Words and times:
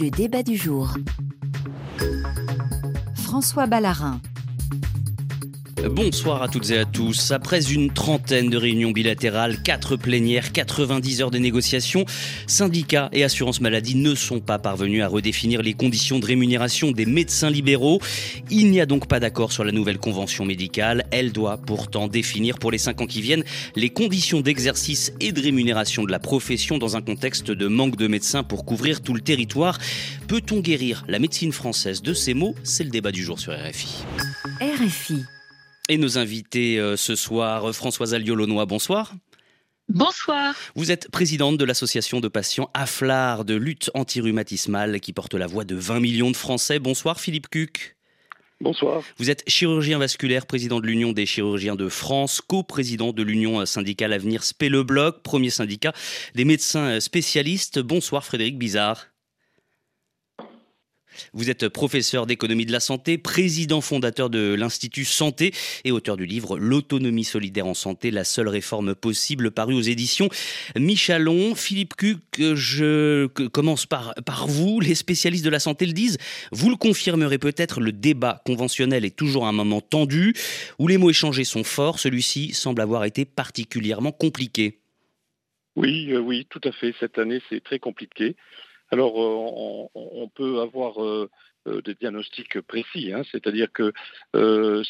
Le 0.00 0.08
débat 0.08 0.42
du 0.42 0.56
jour. 0.56 0.94
François 3.16 3.66
Ballarin. 3.66 4.18
Bonsoir 5.88 6.42
à 6.42 6.48
toutes 6.48 6.70
et 6.70 6.78
à 6.78 6.84
tous. 6.84 7.30
Après 7.30 7.72
une 7.72 7.90
trentaine 7.90 8.50
de 8.50 8.58
réunions 8.58 8.90
bilatérales, 8.90 9.62
quatre 9.62 9.96
plénières, 9.96 10.52
90 10.52 11.22
heures 11.22 11.30
de 11.30 11.38
négociations, 11.38 12.04
syndicats 12.46 13.08
et 13.12 13.24
assurance 13.24 13.62
maladie 13.62 13.94
ne 13.94 14.14
sont 14.14 14.40
pas 14.40 14.58
parvenus 14.58 15.02
à 15.02 15.08
redéfinir 15.08 15.62
les 15.62 15.72
conditions 15.72 16.18
de 16.18 16.26
rémunération 16.26 16.92
des 16.92 17.06
médecins 17.06 17.48
libéraux. 17.48 17.98
Il 18.50 18.70
n'y 18.70 18.80
a 18.80 18.86
donc 18.86 19.08
pas 19.08 19.20
d'accord 19.20 19.52
sur 19.52 19.64
la 19.64 19.72
nouvelle 19.72 19.98
convention 19.98 20.44
médicale. 20.44 21.06
Elle 21.12 21.32
doit 21.32 21.56
pourtant 21.56 22.08
définir 22.08 22.58
pour 22.58 22.70
les 22.70 22.78
cinq 22.78 23.00
ans 23.00 23.06
qui 23.06 23.22
viennent 23.22 23.44
les 23.74 23.88
conditions 23.88 24.42
d'exercice 24.42 25.14
et 25.18 25.32
de 25.32 25.40
rémunération 25.40 26.04
de 26.04 26.10
la 26.10 26.18
profession 26.18 26.76
dans 26.76 26.96
un 26.96 27.02
contexte 27.02 27.50
de 27.50 27.68
manque 27.68 27.96
de 27.96 28.06
médecins 28.06 28.42
pour 28.42 28.66
couvrir 28.66 29.00
tout 29.00 29.14
le 29.14 29.22
territoire. 29.22 29.78
Peut-on 30.28 30.60
guérir 30.60 31.04
la 31.08 31.18
médecine 31.18 31.52
française 31.52 32.02
de 32.02 32.12
ces 32.12 32.34
mots? 32.34 32.54
C'est 32.64 32.84
le 32.84 32.90
débat 32.90 33.12
du 33.12 33.24
jour 33.24 33.40
sur 33.40 33.54
RFI. 33.54 34.04
RFI. 34.60 35.24
Et 35.90 35.98
nos 35.98 36.18
invités 36.18 36.78
euh, 36.78 36.96
ce 36.96 37.16
soir, 37.16 37.74
Françoise 37.74 38.14
Alliot-Launois, 38.14 38.64
bonsoir. 38.64 39.12
Bonsoir. 39.88 40.54
Vous 40.76 40.92
êtes 40.92 41.10
présidente 41.10 41.58
de 41.58 41.64
l'association 41.64 42.20
de 42.20 42.28
patients 42.28 42.70
AFLAR 42.74 43.44
de 43.44 43.56
lutte 43.56 43.90
antirhumatismale 43.94 45.00
qui 45.00 45.12
porte 45.12 45.34
la 45.34 45.48
voix 45.48 45.64
de 45.64 45.74
20 45.74 45.98
millions 45.98 46.30
de 46.30 46.36
Français. 46.36 46.78
Bonsoir 46.78 47.18
Philippe 47.18 47.48
Cuc. 47.50 47.96
Bonsoir. 48.60 49.02
Vous 49.18 49.30
êtes 49.30 49.42
chirurgien 49.48 49.98
vasculaire, 49.98 50.46
président 50.46 50.78
de 50.78 50.86
l'Union 50.86 51.10
des 51.10 51.26
chirurgiens 51.26 51.74
de 51.74 51.88
France, 51.88 52.40
co-président 52.40 53.12
de 53.12 53.24
l'Union 53.24 53.66
syndicale 53.66 54.12
Avenir 54.12 54.44
Spélebloc, 54.44 55.24
premier 55.24 55.50
syndicat 55.50 55.92
des 56.36 56.44
médecins 56.44 57.00
spécialistes. 57.00 57.80
Bonsoir 57.80 58.24
Frédéric 58.24 58.60
Bizarre. 58.60 59.09
Vous 61.32 61.50
êtes 61.50 61.68
professeur 61.68 62.26
d'économie 62.26 62.66
de 62.66 62.72
la 62.72 62.80
santé, 62.80 63.18
président 63.18 63.80
fondateur 63.80 64.30
de 64.30 64.54
l'Institut 64.54 65.04
Santé 65.04 65.52
et 65.84 65.92
auteur 65.92 66.16
du 66.16 66.26
livre 66.26 66.58
L'autonomie 66.58 67.24
solidaire 67.24 67.66
en 67.66 67.74
santé, 67.74 68.10
la 68.10 68.24
seule 68.24 68.48
réforme 68.48 68.94
possible, 68.94 69.50
paru 69.50 69.74
aux 69.74 69.80
éditions 69.80 70.28
Michalon. 70.76 71.54
Philippe 71.54 71.96
Cuc, 71.96 72.20
je 72.38 73.26
commence 73.26 73.86
par, 73.86 74.14
vous. 74.46 74.80
Les 74.80 74.94
spécialistes 74.94 75.44
de 75.44 75.50
la 75.50 75.60
santé 75.60 75.86
le 75.86 75.92
disent. 75.92 76.18
Vous 76.52 76.70
le 76.70 76.76
confirmerez 76.76 77.38
peut-être, 77.38 77.80
le 77.80 77.92
débat 77.92 78.42
conventionnel 78.44 79.04
est 79.04 79.16
toujours 79.16 79.46
un 79.46 79.52
moment 79.52 79.80
tendu, 79.80 80.34
où 80.78 80.88
les 80.88 80.98
mots 80.98 81.10
échangés 81.10 81.44
sont 81.44 81.64
forts. 81.64 81.98
Celui-ci 81.98 82.52
semble 82.54 82.80
avoir 82.80 83.04
été 83.04 83.24
particulièrement 83.24 84.12
compliqué. 84.12 84.78
Oui, 85.76 86.12
euh, 86.12 86.18
oui, 86.18 86.46
tout 86.50 86.60
à 86.64 86.72
fait. 86.72 86.94
Cette 87.00 87.18
année, 87.18 87.40
c'est 87.48 87.62
très 87.62 87.78
compliqué. 87.78 88.36
Alors, 88.92 89.20
euh, 89.22 89.88
on, 89.94 90.28
peut 90.28 90.60
avoir 90.60 91.02
euh, 91.02 91.30
euh, 91.68 91.80
des 91.82 91.94
diagnostics 91.94 92.60
précis, 92.62 93.12
hein. 93.12 93.22
c'est-à-dire 93.30 93.68
que 93.72 93.92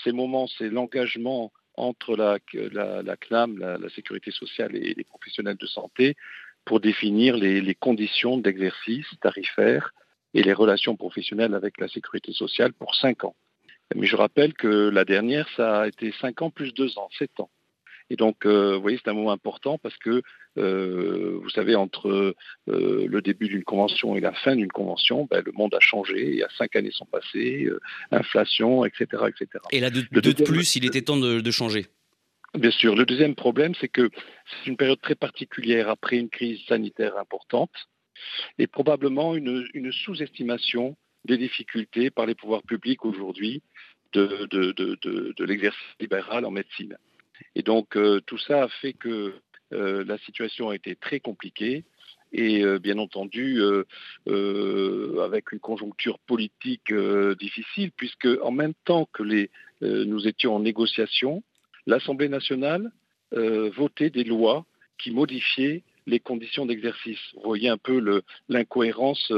ces 0.03 0.13
moments, 0.13 0.47
c'est 0.47 0.71
l'engagement 0.71 1.53
entre 1.77 2.17
la, 2.17 2.39
CNAM, 2.41 3.59
la, 3.59 3.89
sécurité 3.91 4.31
sociale 4.31 4.75
et 4.75 4.95
les 4.95 5.05
professionnels 5.05 5.57
de 5.57 5.67
santé 5.67 6.17
pour 6.65 6.81
définir 6.81 7.37
les, 7.37 7.75
conditions 7.75 8.39
d'exercice 8.39 9.07
tarifaire 9.21 9.93
et 10.35 10.43
les 10.43 10.53
relations 10.53 10.97
professionnelles 10.97 11.55
avec 11.55 11.79
la 11.79 11.89
sécurité 11.89 12.33
sociale 12.33 12.73
pour 12.73 12.95
cinq 12.95 13.25
ans. 13.25 13.35
Mais 13.95 14.07
je 14.07 14.17
rappelle 14.17 14.55
que 14.55 14.89
la 14.89 15.05
dernière, 15.05 15.49
ça 15.57 15.83
a 15.83 15.89
été 15.89 16.13
cinq 16.21 16.43
ans 16.43 16.51
plus 16.51 16.73
deux 16.73 16.99
ans, 16.99 17.09
sept 17.19 17.41
ans. 17.41 17.51
Et 18.11 18.17
donc, 18.17 18.45
vous 18.45 18.81
voyez, 18.81 18.99
c'est 19.03 19.11
un 19.11 19.15
moment 19.15 19.33
important 19.33 19.79
parce 19.79 19.97
que 19.97 20.23
euh, 20.59 21.39
vous 21.43 21.51
savez, 21.51 21.77
entre 21.77 22.35
euh, 22.69 23.07
le 23.07 23.23
début 23.23 23.49
d'une 23.49 23.63
convention 23.63 24.17
et 24.17 24.21
la 24.21 24.33
fin 24.33 24.57
d'une 24.57 24.73
convention, 24.73 25.27
ben, 25.31 25.43
le 25.45 25.53
monde 25.53 25.75
a 25.75 25.81
changé. 25.81 26.29
Il 26.29 26.37
y 26.37 26.43
a 26.43 26.49
cinq 26.59 26.75
années 26.77 26.91
sont 26.91 27.07
passées, 27.07 27.67
euh, 27.67 27.81
inflation, 28.11 28.85
etc., 28.85 29.25
etc. 29.29 29.65
Et 29.71 29.81
là, 29.81 29.91
de, 29.91 30.01
de 30.01 30.45
plus, 30.45 30.77
il 30.77 30.85
était 30.85 31.03
temps 31.03 31.17
de, 31.17 31.51
changer. 31.51 31.87
Bien 32.55 32.71
sûr. 32.71 32.97
Le 32.97 33.05
deuxième 33.05 33.35
problème, 33.35 33.75
c'est 33.81 33.89
que 33.89 34.11
c'est 34.47 34.71
une 34.71 34.77
période 34.77 35.01
très 35.01 35.15
particulière 35.15 35.89
après 35.89 36.17
une 36.17 36.29
crise 36.29 36.61
sanitaire 36.67 37.17
importante 37.17 37.71
et 38.59 38.67
probablement 38.67 39.35
une, 39.35 39.93
sous-estimation 39.93 40.97
des 41.25 41.39
difficultés 41.39 42.11
par 42.11 42.27
les 42.27 42.35
pouvoirs 42.35 42.63
publics 42.63 43.05
aujourd'hui 43.05 43.63
de, 44.13 44.47
de, 44.51 45.45
l'exercice 45.45 45.81
libéral 46.01 46.45
en 46.45 46.51
médecine. 46.51 46.97
Et 47.55 47.63
donc 47.63 47.97
tout 48.27 48.39
ça 48.39 48.65
a 48.65 48.69
fait 48.69 48.93
que 48.93 49.35
euh, 49.73 50.05
la 50.05 50.19
situation 50.19 50.71
a 50.71 50.75
été 50.75 50.97
très 50.97 51.21
compliquée 51.21 51.85
et 52.33 52.63
euh, 52.63 52.79
bien 52.79 52.99
entendu 52.99 53.61
euh, 53.61 55.25
avec 55.25 55.53
une 55.53 55.61
conjoncture 55.61 56.19
politique 56.21 56.93
difficile, 57.39 57.91
puisque 57.93 58.29
en 58.43 58.51
même 58.51 58.75
temps 58.85 59.09
que 59.13 59.23
nous 59.83 60.29
étions 60.29 60.55
en 60.55 60.61
négociation, 60.61 61.43
l'Assemblée 61.87 62.29
nationale 62.29 62.91
votait 63.33 64.11
des 64.11 64.25
lois 64.25 64.67
qui 64.99 65.13
modifiaient 65.13 65.83
les 66.07 66.21
conditions 66.21 66.67
d'exercice. 66.67 67.19
Vous 67.35 67.43
voyez 67.45 67.69
un 67.69 67.79
peu 67.79 68.23
l'incohérence, 68.49 69.33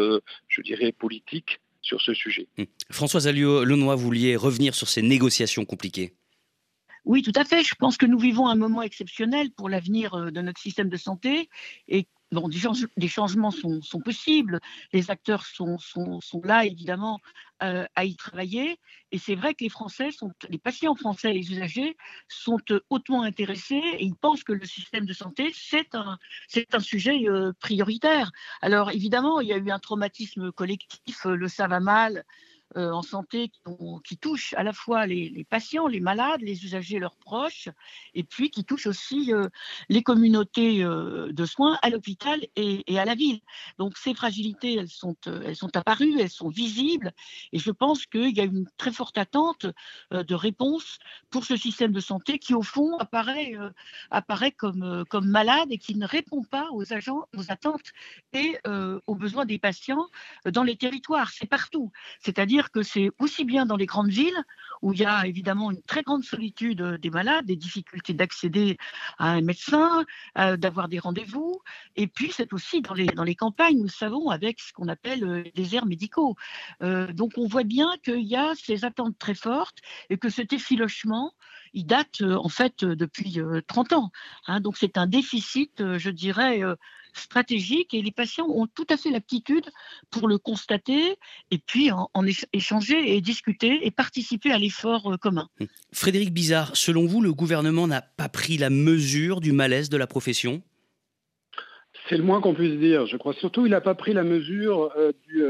je 0.48 0.60
dirais, 0.62 0.92
politique 0.92 1.60
sur 1.82 2.00
ce 2.00 2.14
sujet. 2.14 2.46
Hum. 2.58 2.66
Françoise 2.90 3.26
Alliot-Lenoir, 3.26 3.96
vous 3.96 4.04
vouliez 4.04 4.36
revenir 4.36 4.74
sur 4.74 4.88
ces 4.88 5.02
négociations 5.02 5.64
compliquées? 5.64 6.12
Oui, 7.04 7.22
tout 7.22 7.32
à 7.34 7.44
fait. 7.44 7.64
Je 7.64 7.74
pense 7.74 7.96
que 7.96 8.06
nous 8.06 8.18
vivons 8.18 8.46
un 8.48 8.54
moment 8.54 8.82
exceptionnel 8.82 9.50
pour 9.52 9.68
l'avenir 9.68 10.14
euh, 10.14 10.30
de 10.30 10.40
notre 10.40 10.60
système 10.60 10.88
de 10.88 10.96
santé 10.96 11.48
et 11.88 12.06
Bon, 12.32 12.48
des, 12.48 13.08
changements 13.08 13.50
sont, 13.50 14.00
possibles, 14.02 14.58
les 14.94 15.10
acteurs 15.10 15.44
sont, 15.44 15.76
là 16.42 16.64
évidemment 16.64 17.20
euh, 17.62 17.84
à 17.94 18.06
y 18.06 18.16
travailler, 18.16 18.78
et 19.10 19.18
c'est 19.18 19.34
vrai 19.34 19.52
que 19.52 19.62
les 19.62 19.68
Français 19.68 20.08
les 20.48 20.56
patients 20.56 20.94
français, 20.94 21.34
les 21.34 21.52
usagers 21.52 21.94
sont 22.28 22.56
euh, 22.70 22.80
hautement 22.88 23.22
intéressés 23.22 23.82
et 23.98 24.04
ils 24.06 24.16
pensent 24.16 24.44
que 24.44 24.54
le 24.54 24.64
système 24.64 25.04
de 25.04 25.12
santé 25.12 25.52
c'est 25.54 25.94
un, 25.94 26.16
sujet 26.80 27.20
prioritaire. 27.60 28.32
Alors 28.62 28.90
évidemment, 28.92 29.40
il 29.40 29.48
y 29.48 29.52
a 29.52 29.58
eu 29.58 29.70
un 29.70 29.78
traumatisme 29.78 30.52
collectif, 30.52 31.26
le 31.26 31.48
ça 31.48 31.68
va 31.68 31.80
mal, 31.80 32.24
en 32.76 33.02
santé 33.02 33.50
qui, 34.04 34.16
touchent 34.16 34.54
à 34.54 34.62
la 34.62 34.72
fois 34.72 35.06
les, 35.06 35.46
patients, 35.48 35.86
les 35.86 36.00
malades, 36.00 36.40
les 36.40 36.64
usagers, 36.64 36.98
leurs 36.98 37.16
proches, 37.16 37.68
et 38.14 38.22
puis 38.22 38.50
qui 38.50 38.64
touchent 38.64 38.86
aussi 38.86 39.32
euh, 39.32 39.48
les 39.88 40.02
communautés 40.02 40.84
euh, 40.84 41.32
de 41.32 41.44
soins 41.44 41.78
à 41.82 41.90
l'hôpital 41.90 42.40
et, 42.56 42.98
à 42.98 43.04
la 43.04 43.14
ville. 43.14 43.40
Donc 43.78 43.96
ces 43.96 44.14
fragilités, 44.14 44.76
elles 44.76 44.88
sont, 44.88 45.16
elles 45.26 45.56
sont 45.56 45.76
apparues, 45.76 46.20
elles 46.20 46.30
sont 46.30 46.48
visibles, 46.48 47.12
et 47.52 47.58
je 47.58 47.70
pense 47.70 48.06
qu'il 48.06 48.36
y 48.36 48.40
a 48.40 48.44
une 48.44 48.66
très 48.76 48.92
forte 48.92 49.18
attente 49.18 49.66
de 50.10 50.34
réponse 50.34 50.98
pour 51.30 51.44
ce 51.44 51.56
système 51.56 51.92
de 51.92 52.00
santé 52.00 52.38
qui, 52.38 52.54
au 52.54 52.62
fond, 52.62 52.96
apparaît, 52.98 53.54
apparaît 54.10 54.52
comme, 54.52 55.04
comme 55.08 55.26
malade 55.26 55.68
et 55.70 55.78
qui 55.78 55.94
ne 55.96 56.06
répond 56.06 56.42
pas 56.44 56.68
aux, 56.72 56.92
agents, 56.92 57.26
aux 57.36 57.50
attentes 57.50 57.92
et 58.32 58.58
aux 59.06 59.14
besoins 59.14 59.46
des 59.46 59.58
patients 59.58 60.06
dans 60.46 60.62
les 60.62 60.76
territoires. 60.76 61.30
C'est 61.30 61.48
partout. 61.48 61.90
C'est-à-dire 62.20 62.61
que 62.70 62.82
c'est 62.82 63.10
aussi 63.18 63.44
bien 63.44 63.66
dans 63.66 63.76
les 63.76 63.86
grandes 63.86 64.10
villes, 64.10 64.42
où 64.82 64.92
il 64.92 65.00
y 65.00 65.04
a 65.04 65.26
évidemment 65.26 65.70
une 65.70 65.80
très 65.82 66.02
grande 66.02 66.24
solitude 66.24 66.82
des 67.00 67.10
malades, 67.10 67.46
des 67.46 67.56
difficultés 67.56 68.14
d'accéder 68.14 68.76
à 69.18 69.30
un 69.30 69.40
médecin, 69.40 70.04
euh, 70.38 70.56
d'avoir 70.56 70.88
des 70.88 70.98
rendez-vous, 70.98 71.60
et 71.96 72.06
puis 72.06 72.32
c'est 72.32 72.52
aussi 72.52 72.82
dans 72.82 72.94
les, 72.94 73.06
dans 73.06 73.24
les 73.24 73.36
campagnes, 73.36 73.80
nous 73.80 73.88
savons, 73.88 74.28
avec 74.30 74.60
ce 74.60 74.72
qu'on 74.72 74.88
appelle 74.88 75.24
euh, 75.24 75.42
les 75.42 75.52
déserts 75.52 75.86
médicaux. 75.86 76.36
Euh, 76.82 77.12
donc 77.12 77.32
on 77.36 77.46
voit 77.46 77.64
bien 77.64 77.88
qu'il 78.04 78.24
y 78.24 78.36
a 78.36 78.54
ces 78.56 78.84
attentes 78.84 79.18
très 79.18 79.34
fortes 79.34 79.78
et 80.10 80.18
que 80.18 80.28
cet 80.28 80.52
effilochement, 80.52 81.32
il 81.74 81.86
date 81.86 82.22
en 82.22 82.48
fait 82.48 82.84
depuis 82.84 83.38
30 83.66 83.92
ans. 83.94 84.12
Hein. 84.46 84.60
donc 84.60 84.76
c'est 84.76 84.98
un 84.98 85.06
déficit, 85.06 85.96
je 85.96 86.10
dirais, 86.10 86.60
stratégique 87.12 87.94
et 87.94 88.02
les 88.02 88.10
patients 88.10 88.46
ont 88.48 88.66
tout 88.66 88.86
à 88.90 88.96
fait 88.96 89.10
l'aptitude 89.10 89.66
pour 90.10 90.28
le 90.28 90.38
constater 90.38 91.16
et 91.50 91.58
puis 91.58 91.90
en, 91.90 92.08
échanger 92.52 93.16
et 93.16 93.20
discuter 93.20 93.86
et 93.86 93.90
participer 93.90 94.52
à 94.52 94.58
l'effort 94.58 95.12
euh, 95.12 95.16
commun. 95.16 95.48
Hum. 95.60 95.66
Frédéric 95.92 96.32
Bizarre, 96.32 96.76
selon 96.76 97.06
vous, 97.06 97.20
le 97.20 97.32
gouvernement 97.32 97.86
n'a 97.86 98.02
pas 98.02 98.28
pris 98.28 98.56
la 98.56 98.70
mesure 98.70 99.40
du 99.40 99.52
malaise 99.52 99.88
de 99.88 99.96
la 99.96 100.06
profession? 100.06 100.62
C'est 102.08 102.16
le 102.16 102.24
moins 102.24 102.40
qu'on 102.40 102.54
puisse 102.54 102.78
dire. 102.78 103.06
Je 103.06 103.16
crois 103.16 103.34
surtout 103.34 103.62
qu'il 103.62 103.70
n'a 103.70 103.80
pas 103.80 103.94
pris 103.94 104.12
la 104.12 104.24
mesure 104.24 104.92
euh, 104.96 105.12
du, 105.28 105.44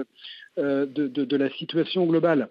euh, 0.58 0.86
de, 0.86 1.06
de, 1.08 1.36
la 1.36 1.50
situation 1.50 2.04
globale. 2.06 2.50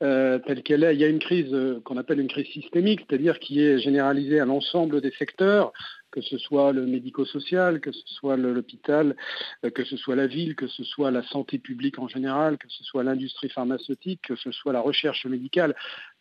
telle 0.00 0.62
qu'elle 0.64 0.84
est. 0.84 0.94
Il 0.94 1.00
y 1.00 1.04
a 1.04 1.08
une 1.08 1.18
crise 1.18 1.54
qu'on 1.84 1.96
appelle 1.96 2.20
une 2.20 2.28
crise 2.28 2.46
systémique, 2.48 3.00
c'est-à-dire 3.08 3.38
qui 3.38 3.60
est 3.60 3.78
généralisée 3.78 4.38
à 4.38 4.44
l'ensemble 4.44 5.00
des 5.00 5.12
secteurs, 5.12 5.72
que 6.10 6.20
ce 6.20 6.38
soit 6.38 6.72
le 6.72 6.86
médico-social, 6.86 7.80
que 7.80 7.92
ce 7.92 8.02
soit 8.06 8.36
l'hôpital, 8.36 9.16
euh, 9.64 9.70
que 9.70 9.84
ce 9.84 9.96
soit 9.96 10.16
la 10.16 10.26
ville, 10.26 10.56
que 10.56 10.66
ce 10.66 10.84
soit 10.84 11.10
la 11.10 11.22
santé 11.22 11.58
publique 11.58 11.98
en 11.98 12.08
général, 12.08 12.58
que 12.58 12.68
ce 12.68 12.84
soit 12.84 13.04
l'industrie 13.04 13.48
pharmaceutique, 13.48 14.22
que 14.22 14.36
ce 14.36 14.50
soit 14.52 14.72
la 14.72 14.80
recherche 14.80 15.26
médicale. 15.26 15.74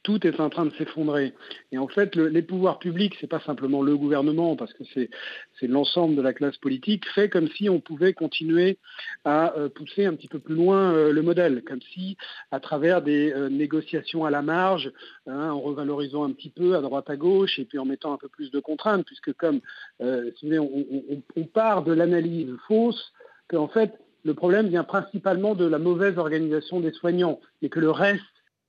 Tout 0.03 0.25
est 0.25 0.39
en 0.39 0.49
train 0.49 0.65
de 0.65 0.73
s'effondrer. 0.75 1.33
Et 1.71 1.77
en 1.77 1.87
fait, 1.87 2.15
les 2.15 2.41
pouvoirs 2.41 2.79
publics, 2.79 3.17
c'est 3.19 3.27
pas 3.27 3.41
simplement 3.41 3.81
le 3.81 3.97
gouvernement, 3.97 4.55
parce 4.55 4.73
que 4.73 4.83
c'est 4.93 5.67
l'ensemble 5.67 6.15
de 6.15 6.21
la 6.21 6.33
classe 6.33 6.57
politique, 6.57 7.05
fait 7.13 7.29
comme 7.29 7.49
si 7.49 7.69
on 7.69 7.79
pouvait 7.79 8.13
continuer 8.13 8.77
à 9.25 9.57
euh, 9.57 9.69
pousser 9.69 10.05
un 10.05 10.13
petit 10.13 10.27
peu 10.27 10.39
plus 10.39 10.55
loin 10.55 10.93
euh, 10.93 11.11
le 11.11 11.21
modèle, 11.21 11.63
comme 11.63 11.81
si 11.93 12.15
à 12.51 12.59
travers 12.59 13.01
des 13.01 13.33
euh, 13.33 13.49
négociations 13.49 14.23
à 14.23 14.31
la 14.31 14.41
marge, 14.41 14.91
hein, 15.27 15.51
en 15.51 15.59
revalorisant 15.59 16.23
un 16.23 16.31
petit 16.31 16.51
peu 16.51 16.75
à 16.75 16.81
droite 16.81 17.09
à 17.09 17.17
gauche 17.17 17.59
et 17.59 17.65
puis 17.65 17.77
en 17.77 17.85
mettant 17.85 18.13
un 18.13 18.17
peu 18.17 18.29
plus 18.29 18.49
de 18.51 18.59
contraintes, 18.59 19.05
puisque 19.05 19.33
comme 19.33 19.59
on, 19.99 21.43
part 21.53 21.83
de 21.83 21.91
l'analyse 21.91 22.53
fausse 22.67 23.13
qu'en 23.47 23.67
fait 23.67 23.93
le 24.23 24.33
problème 24.33 24.67
vient 24.67 24.83
principalement 24.83 25.55
de 25.55 25.65
la 25.65 25.79
mauvaise 25.79 26.17
organisation 26.17 26.79
des 26.79 26.91
soignants 26.91 27.39
et 27.61 27.69
que 27.69 27.79
le 27.79 27.91
reste 27.91 28.21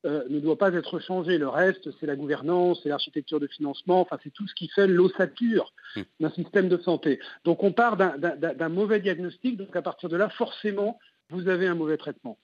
euh, 0.06 0.24
ne 0.28 0.38
doit 0.38 0.56
pas 0.56 0.72
être 0.72 0.98
changé. 1.00 1.38
Le 1.38 1.48
reste, 1.48 1.88
c'est 1.98 2.06
la 2.06 2.16
gouvernance, 2.16 2.80
c'est 2.82 2.88
l'architecture 2.88 3.40
de 3.40 3.46
financement, 3.46 4.00
enfin 4.00 4.18
c'est 4.22 4.32
tout 4.32 4.46
ce 4.46 4.54
qui 4.54 4.68
fait 4.68 4.86
l'ossature 4.86 5.72
hmm. 5.96 6.02
d'un 6.20 6.30
système 6.30 6.68
de 6.68 6.78
santé. 6.78 7.18
Donc 7.44 7.64
on 7.64 7.72
part 7.72 7.96
d'un 7.96 8.68
mauvais 8.68 9.00
diagnostic, 9.00 9.56
donc 9.56 9.74
à 9.74 9.82
partir 9.82 10.08
de 10.08 10.16
là, 10.16 10.28
forcément, 10.28 10.98
vous 11.30 11.48
avez 11.48 11.66
un 11.66 11.74
mauvais 11.74 11.96
traitement. 11.96 12.38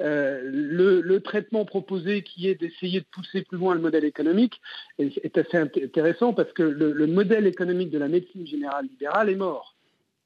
Euh, 0.00 0.42
le, 0.44 1.18
traitement 1.20 1.64
proposé 1.64 2.22
qui 2.22 2.48
est 2.48 2.54
d'essayer 2.54 3.00
de 3.00 3.06
pousser 3.10 3.42
plus 3.42 3.58
loin 3.58 3.74
le 3.74 3.80
modèle 3.80 4.04
économique 4.04 4.60
est, 4.98 5.36
assez 5.36 5.56
intéressant 5.56 6.32
parce 6.32 6.52
que 6.52 6.62
le, 6.62 7.06
modèle 7.06 7.46
économique 7.46 7.90
de 7.90 7.98
la 7.98 8.08
médecine 8.08 8.46
générale 8.46 8.86
libérale 8.86 9.30
est 9.30 9.36
mort 9.36 9.77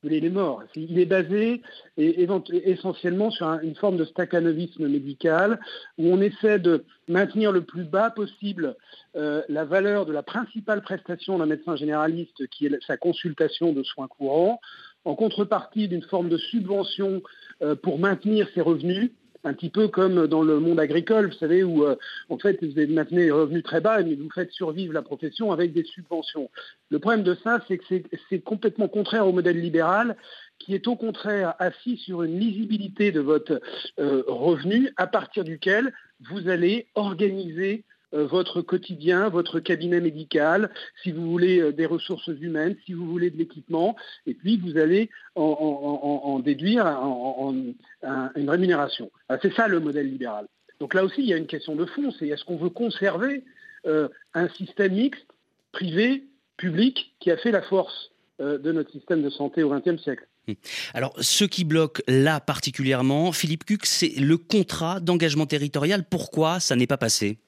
il 0.05 0.25
est 0.25 0.31
mort. 0.31 0.63
Il 0.75 0.99
est 0.99 1.07
basé 1.07 1.63
essentiellement 1.97 3.31
sur 3.31 3.47
une 3.63 3.75
forme 3.77 3.97
de 3.97 4.05
staccanovisme 4.05 4.89
médical 4.89 5.61
où 5.99 6.07
on 6.07 6.21
essaie 6.21 6.59
de 6.59 6.85
maintenir 7.09 7.53
le 7.53 7.63
plus 7.63 7.85
bas 7.85 8.11
possible 8.11 8.77
euh, 9.17 9.43
la 9.49 9.65
valeur 9.65 10.07
de 10.07 10.13
la 10.13 10.23
principale 10.23 10.83
prestation 10.83 11.39
d'un 11.39 11.47
médecin 11.47 11.77
généraliste 11.77 12.47
qui 12.49 12.67
est 12.67 12.83
sa 12.87 12.97
consultation 12.97 13.73
de 13.73 13.83
soins 13.83 14.09
courants 14.09 14.61
en 15.05 15.15
contrepartie 15.15 15.89
d'une 15.89 16.03
forme 16.03 16.29
de 16.29 16.39
subvention 16.39 17.23
euh, 17.63 17.75
pour 17.75 17.99
maintenir 17.99 18.49
ses 18.55 18.61
revenus 18.61 19.11
un 19.45 19.55
petit 19.55 19.71
peu 19.71 19.89
comme 19.89 20.27
dans 20.27 20.43
le 20.43 20.61
monde 20.61 20.81
agricole, 20.81 21.27
vous 21.27 21.39
savez, 21.39 21.65
où 21.65 21.85
euh, 21.85 21.97
en 22.29 22.39
fait 22.39 22.63
vous 22.63 22.73
maintenez 22.93 23.25
les 23.25 23.31
revenus 23.31 23.63
très 23.63 23.81
bas 23.81 24.01
et 24.01 24.15
vous 24.15 24.31
faites 24.31 24.53
survivre 24.53 24.93
la 24.93 25.03
profession 25.03 25.53
avec 25.53 25.73
des 25.73 25.85
subventions. 25.85 26.51
Le 26.91 26.99
problème 26.99 27.23
de 27.23 27.37
ça, 27.43 27.61
c'est 27.69 27.79
que 27.79 27.85
c'est 28.29 28.41
complètement 28.41 28.89
contraire 28.89 29.27
au 29.27 29.33
modèle 29.33 29.61
libéral 29.61 30.17
qui 30.59 30.75
est 30.75 30.87
au 30.87 30.97
contraire 30.97 31.55
assis 31.59 31.97
sur 31.97 32.23
une 32.23 32.39
lisibilité 32.39 33.11
de 33.11 33.21
votre 33.21 33.61
euh, 33.99 34.23
revenu 34.29 34.91
à 34.97 35.07
partir 35.07 35.45
duquel 35.45 35.93
vous 36.31 36.49
allez 36.49 36.87
organiser 36.95 37.85
votre 38.13 38.61
quotidien, 38.61 39.29
votre 39.29 39.61
cabinet 39.61 40.01
médical, 40.01 40.71
si 41.03 41.13
vous 41.13 41.31
voulez 41.31 41.61
euh, 41.61 41.73
des 41.73 41.87
ressources 41.87 42.29
humaines, 42.41 42.77
si 42.85 42.93
vous 42.93 43.07
voulez 43.07 43.31
de 43.31 43.39
l'équipement, 43.39 43.97
et 44.27 44.35
puis 44.35 44.59
vous 44.59 44.77
allez 44.79 45.11
en, 45.35 46.41
déduire 46.45 46.87
une 46.87 48.51
rémunération. 48.51 49.11
C'est 49.41 49.55
ça 49.55 49.69
le 49.69 49.81
modèle 49.81 50.11
libéral. 50.11 50.47
Donc 50.81 50.95
là 50.95 51.05
aussi, 51.05 51.21
il 51.23 51.27
y 51.27 51.33
a 51.33 51.37
une 51.37 51.47
question 51.47 51.75
de 51.75 51.85
fond, 51.87 52.13
c'est 52.19 52.29
est-ce 52.29 52.45
qu'on 52.45 52.57
veut 52.57 52.71
conserver 52.71 53.45
euh, 53.87 54.09
un 54.35 54.49
système 54.49 54.93
mixte, 54.93 55.27
privé, 55.73 56.25
public, 56.57 57.15
qui 57.21 57.31
a 57.31 57.37
fait 57.37 57.51
la 57.51 57.63
force 57.63 58.11
de 58.39 58.73
notre 58.73 58.91
système 58.91 59.23
de 59.23 59.31
santé 59.31 59.63
au 59.63 59.71
XXe 59.71 60.03
siècle? 60.03 60.27
Hum. 60.49 60.57
alors, 60.93 61.15
ce 61.21 61.45
qui 61.45 61.65
bloque 61.65 62.03
là 62.09 62.41
particulièrement, 62.41 63.31
Philippe 63.31 63.65
Cuc, 63.65 63.87
c'est 63.87 64.19
le 64.19 64.37
contrat 64.37 64.99
d'engagement 64.99 65.47
territorial. 65.47 66.05
Pourquoi 66.05 66.59
ça 66.59 66.75
n'est 66.75 66.89
pas 66.89 66.97
passé? 66.97 67.39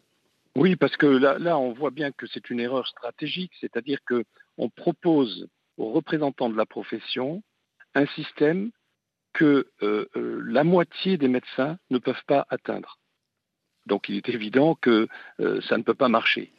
Oui, 0.57 0.77
parce 0.77 0.97
que 0.97 1.07
là, 1.07 1.59
on 1.59 1.73
voit 1.73 1.91
bien 1.91 2.13
que 2.13 2.27
c'est 2.27 2.49
une 2.49 2.61
erreur 2.61 2.87
stratégique, 2.87 3.53
c'est-à-dire 3.61 3.99
qu'on 4.07 4.71
propose 4.71 5.49
aux 5.77 5.91
représentants 5.91 6.49
de 6.49 6.57
la 6.57 6.67
profession 6.67 7.43
un 7.95 8.07
système 8.07 8.71
que 9.33 9.69
euh, 9.83 10.07
euh, 10.17 10.43
la 10.47 10.63
moitié 10.63 11.19
des 11.19 11.29
médecins 11.29 11.77
ne 11.91 11.99
peuvent 11.99 12.25
pas 12.27 12.47
atteindre. 12.51 12.99
Donc 13.87 14.09
il 14.09 14.17
est 14.17 14.29
évident 14.29 14.77
que 14.77 15.09
euh, 15.41 15.61
ça 15.63 15.77
ne 15.77 15.83
peut 15.83 15.95
pas 15.95 16.09
marcher. 16.09 16.53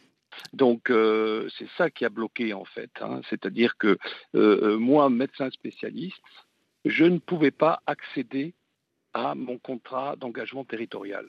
Donc 0.51 0.89
c'est 0.89 1.69
ça 1.77 1.89
qui 1.89 2.03
a 2.03 2.09
bloqué 2.09 2.51
en 2.53 2.65
fait. 2.65 2.91
Hein. 2.99 3.21
C'est-à-dire 3.29 3.77
que 3.77 3.97
moi, 4.33 5.09
médecin 5.09 5.49
spécialiste, 5.49 6.21
je 6.83 7.05
ne 7.05 7.19
pouvais 7.19 7.51
pas 7.51 7.81
accéder 7.87 8.53
à 9.13 9.33
mon 9.33 9.57
contrat 9.57 10.17
d'engagement 10.17 10.65
territorial. 10.65 11.25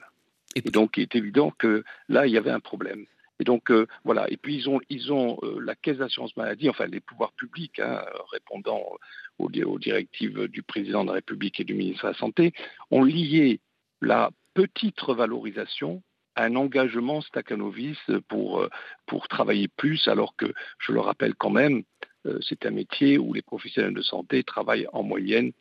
Et 0.65 0.71
donc, 0.71 0.97
il 0.97 1.03
est 1.03 1.15
évident 1.15 1.51
que 1.51 1.83
là, 2.09 2.27
il 2.27 2.33
y 2.33 2.37
avait 2.37 2.51
un 2.51 2.59
problème. 2.59 3.05
Et 3.39 3.43
donc, 3.43 3.69
euh, 3.69 3.87
voilà. 4.03 4.29
Et 4.31 4.37
puis, 4.37 4.55
ils 4.55 4.69
ont, 4.69 4.79
ils 4.89 5.13
ont 5.13 5.37
euh, 5.43 5.59
la 5.61 5.75
caisse 5.75 5.97
d'assurance 5.97 6.35
maladie, 6.37 6.69
enfin, 6.69 6.87
les 6.87 6.99
pouvoirs 6.99 7.33
publics, 7.33 7.79
hein, 7.79 8.03
répondant 8.31 8.81
aux, 9.37 9.45
aux, 9.45 9.79
directives 9.79 10.47
du 10.47 10.63
président 10.63 11.03
de 11.03 11.09
la 11.09 11.15
République 11.15 11.59
et 11.59 11.63
du 11.63 11.75
ministre 11.75 12.05
de 12.05 12.11
la 12.11 12.17
Santé, 12.17 12.53
ont 12.89 13.03
lié 13.03 13.59
la 14.01 14.31
petite 14.53 14.99
revalorisation 14.99 16.01
à 16.35 16.45
un 16.45 16.55
engagement 16.55 17.21
staccanoviste 17.21 18.19
pour, 18.27 18.61
euh, 18.61 18.69
pour 19.05 19.27
travailler 19.27 19.67
plus, 19.67 20.07
alors 20.07 20.35
que, 20.35 20.51
je 20.79 20.91
le 20.91 20.99
rappelle 20.99 21.35
quand 21.35 21.51
même, 21.51 21.83
c'est 22.41 22.65
un 22.65 22.71
métier 22.71 23.17
où 23.17 23.31
les 23.31 23.41
professionnels 23.41 23.93
de 23.93 24.01
santé 24.01 24.43
travaillent 24.43 24.87
en 24.91 25.01
moyenne 25.01 25.53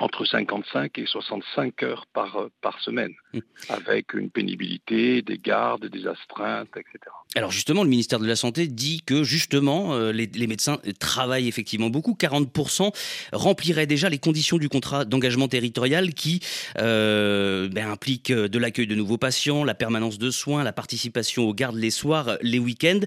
entre 0.00 0.24
55 0.24 0.98
et 0.98 1.06
65 1.06 1.82
heures 1.84 2.06
par, 2.12 2.36
euh, 2.36 2.50
par 2.60 2.80
semaine, 2.80 3.12
mmh. 3.32 3.38
avec 3.68 4.14
une 4.14 4.28
pénibilité, 4.28 5.22
des 5.22 5.38
gardes, 5.38 5.86
des 5.86 6.06
astreintes, 6.06 6.76
etc. 6.76 6.98
Alors 7.36 7.52
justement, 7.52 7.84
le 7.84 7.88
ministère 7.88 8.18
de 8.18 8.26
la 8.26 8.36
Santé 8.36 8.66
dit 8.66 9.02
que 9.06 9.22
justement, 9.22 9.94
euh, 9.94 10.12
les, 10.12 10.46
médecins 10.46 10.78
travaillent 10.98 11.48
effectivement 11.48 11.90
beaucoup. 11.90 12.16
40% 12.18 12.92
rempliraient 13.32 13.86
déjà 13.86 14.08
les 14.08 14.18
conditions 14.18 14.58
du 14.58 14.68
contrat 14.68 15.04
d'engagement 15.04 15.48
territorial 15.48 16.12
qui 16.12 16.40
euh, 16.78 17.68
ben, 17.68 17.88
implique 17.90 18.32
de 18.32 18.58
l'accueil 18.58 18.86
de 18.86 18.94
nouveaux 18.94 19.18
patients, 19.18 19.64
la 19.64 19.74
permanence 19.74 20.18
de 20.18 20.30
soins, 20.30 20.64
la 20.64 20.72
participation 20.72 21.44
aux 21.44 21.54
gardes 21.54 21.76
les 21.76 21.90
soirs, 21.90 22.36
les 22.42 22.58
week-ends. 22.58 23.00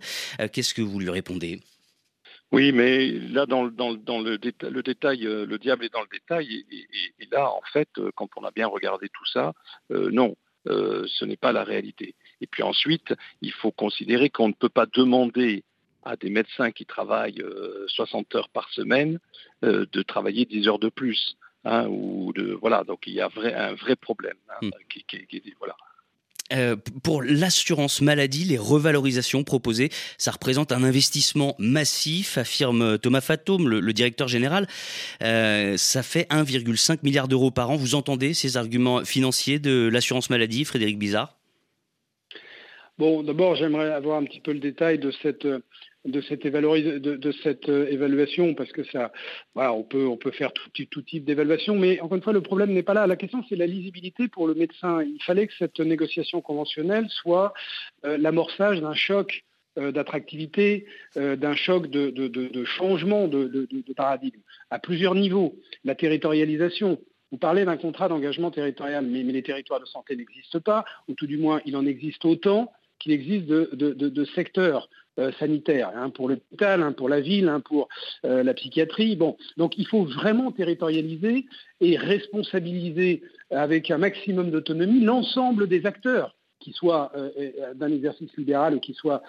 Qu'est-ce 0.52 0.74
que 0.74 0.82
vous 0.82 1.00
lui 1.00 1.10
répondez? 1.10 1.60
Oui, 2.52 2.72
mais 2.72 3.10
là, 3.10 3.46
dans, 3.46 3.64
le, 3.64 4.38
détail, 4.82 5.28
euh, 5.28 5.46
le 5.46 5.58
diable 5.58 5.84
est 5.84 5.94
dans 5.94 6.02
le 6.02 6.08
détail. 6.12 6.66
Et, 6.72 7.26
là, 7.30 7.52
en 7.52 7.62
fait, 7.74 7.90
euh, 7.98 8.12
quand 8.16 8.30
on 8.38 8.44
a 8.46 8.52
bien 8.52 8.68
regardé 8.68 9.10
tout 9.10 9.26
ça, 9.26 9.54
euh, 9.92 10.10
non, 10.12 10.36
ce 10.66 11.24
n'est 11.24 11.38
pas 11.38 11.54
la 11.54 11.64
réalité. 11.64 12.16
Et 12.42 12.48
puis 12.48 12.62
ensuite, 12.62 13.14
il 13.42 13.54
faut 13.54 13.72
considérer 13.72 14.30
qu'on 14.30 14.50
ne 14.50 14.54
peut 14.54 14.70
pas 14.70 14.86
demander 14.86 15.64
à 16.04 16.18
des 16.18 16.30
médecins 16.30 16.72
qui 16.72 16.86
travaillent 16.86 17.42
60 17.88 18.36
heures 18.36 18.50
par 18.50 18.70
semaine 18.72 19.20
de 19.62 20.02
travailler 20.04 20.44
10 20.44 20.68
heures 20.68 20.80
de 20.80 20.90
plus. 20.90 21.38
Hein, 21.64 21.88
ou 21.88 22.34
de, 22.34 22.52
voilà, 22.52 22.84
donc 22.84 23.08
il 23.08 23.14
y 23.14 23.22
a 23.22 23.30
un 23.34 23.76
vrai 23.76 23.96
problème. 23.96 24.36
Hein, 24.50 24.68
hmm. 24.68 24.72
voilà. 25.58 25.78
Euh, 26.54 26.76
pour 27.04 27.22
l'assurance 27.22 28.02
maladie, 28.02 28.46
les 28.46 28.58
revalorisations 28.58 29.44
proposées, 29.44 29.90
ça 30.18 30.32
représente 30.32 30.72
un 30.72 30.84
investissement 30.84 31.56
massif, 31.60 32.38
affirme 32.38 32.98
Thomas 32.98 33.22
Fatome, 33.22 33.68
le, 33.68 33.94
directeur 33.94 34.28
général. 34.28 34.68
Euh, 35.24 35.76
ça 35.78 36.04
fait 36.04 36.28
1,5 36.30 37.00
milliard 37.04 37.28
d'euros 37.28 37.52
par 37.52 37.72
an. 37.72 37.76
Vous 37.76 37.96
entendez 37.96 38.34
ces 38.34 38.58
arguments 38.58 39.04
financiers 39.04 39.60
de 39.60 39.90
l'assurance 39.92 40.30
maladie, 40.30 40.66
Frédéric 40.66 40.98
Bizarre 40.98 41.36
Bon, 42.98 43.22
d'abord, 43.22 43.56
j'aimerais 43.56 43.92
avoir 43.92 44.18
un 44.18 44.24
petit 44.24 44.40
peu 44.40 44.52
le 44.54 44.60
détail 44.60 44.98
de 44.98 45.12
cette 45.22 45.48
de 46.08 46.22
cette, 46.22 47.70
euh, 47.70 47.88
évaluation, 47.90 48.54
parce 48.54 48.72
que 48.72 48.84
ça, 48.86 49.12
on, 49.56 49.84
peut, 49.84 50.08
on 50.08 50.18
peut 50.18 50.32
faire 50.32 50.52
tout, 50.54 51.02
type 51.02 51.26
d'évaluation, 51.26 51.76
mais 51.76 52.00
encore 52.00 52.18
une 52.18 52.24
fois, 52.24 52.34
le 52.34 52.42
problème 52.42 52.72
n'est 52.72 52.84
pas 52.84 52.94
là. 52.94 53.08
La 53.08 53.16
question, 53.16 53.44
c'est 53.50 53.56
la 53.56 53.68
lisibilité 53.68 54.28
pour 54.28 54.48
le 54.48 54.54
médecin. 54.54 55.02
Il 55.04 55.22
fallait 55.24 55.48
que 55.48 55.54
cette 55.58 55.80
négociation 55.80 56.42
conventionnelle 56.42 57.08
soit 57.10 57.54
euh, 58.06 58.18
l'amorçage 58.18 58.82
d'un 58.82 58.94
choc 58.94 59.44
euh, 59.78 59.92
d'attractivité, 59.92 60.86
d'un 61.16 61.56
choc 61.56 61.88
de, 61.88 62.64
changement 62.66 63.28
de, 63.28 63.68
paradigme 63.96 64.40
à 64.70 64.80
plusieurs 64.80 65.16
niveaux. 65.16 65.56
La 65.84 65.96
territorialisation, 65.96 67.00
vous 67.32 67.38
parlez 67.38 67.66
d'un 67.66 67.78
contrat 67.78 68.08
d'engagement 68.08 68.52
territorial, 68.52 69.06
mais, 69.06 69.24
les 69.24 69.44
territoires 69.44 69.80
de 69.80 69.86
santé 69.86 70.16
n'existent 70.16 70.62
pas, 70.62 70.86
ou 71.08 71.14
tout 71.14 71.28
du 71.28 71.38
moins 71.38 71.62
il 71.66 71.76
en 71.76 71.86
existe 71.86 72.26
autant 72.26 72.72
qu'il 73.00 73.12
existe 73.12 73.46
de, 73.46 74.26
secteurs 74.36 74.90
euh, 75.20 75.32
sanitaires, 75.40 75.92
hein, 75.96 76.10
pour 76.10 76.30
l'hôpital, 76.30 76.84
hein, 76.84 76.92
pour 76.92 77.10
la 77.10 77.20
ville, 77.20 77.50
hein, 77.50 77.60
pour 77.60 77.90
euh, 78.26 78.44
la 78.44 78.54
psychiatrie. 78.54 79.18
Donc 79.18 79.78
il 79.78 79.88
faut 79.88 80.06
vraiment 80.06 80.52
territorialiser 80.52 81.46
et 81.82 81.98
responsabiliser 81.98 83.24
avec 83.50 83.92
un 83.92 83.98
maximum 83.98 84.52
d'autonomie 84.52 85.02
l'ensemble 85.02 85.68
des 85.68 85.86
acteurs. 85.86 86.37
Qui 86.60 86.74
soit 86.74 87.12
d'un 87.76 87.92
exercice 87.92 88.36
libéral 88.38 88.76
ou 88.76 88.80
qui 88.80 88.94
soit 88.94 89.22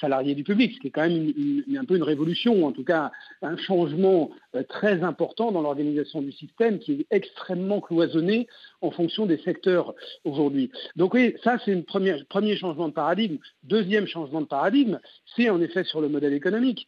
salarié 0.00 0.34
du 0.34 0.44
public, 0.44 0.74
ce 0.74 0.80
qui 0.80 0.88
est 0.88 0.90
quand 0.90 1.08
même 1.08 1.32
un 1.76 1.84
peu 1.84 1.96
une 1.96 2.02
révolution, 2.02 2.66
en 2.66 2.72
tout 2.72 2.84
cas 2.84 3.10
un 3.42 3.56
changement 3.56 4.30
très 4.68 5.02
important 5.02 5.52
dans 5.52 5.62
l'organisation 5.62 6.22
du 6.22 6.32
système 6.32 6.78
qui 6.78 6.92
est 6.92 7.06
extrêmement 7.10 7.80
cloisonné 7.80 8.46
en 8.80 8.90
fonction 8.90 9.26
des 9.26 9.38
secteurs 9.38 9.94
aujourd'hui. 10.24 10.70
Donc 10.96 11.14
oui, 11.14 11.34
ça 11.42 11.58
c'est 11.64 11.74
un 11.74 11.82
premier 11.82 12.56
changement 12.56 12.88
de 12.88 12.94
paradigme. 12.94 13.38
Deuxième 13.64 14.06
changement 14.06 14.40
de 14.40 14.46
paradigme, 14.46 14.98
c'est 15.36 15.50
en 15.50 15.60
effet 15.60 15.84
sur 15.84 16.00
le 16.00 16.08
modèle 16.08 16.32
économique. 16.32 16.86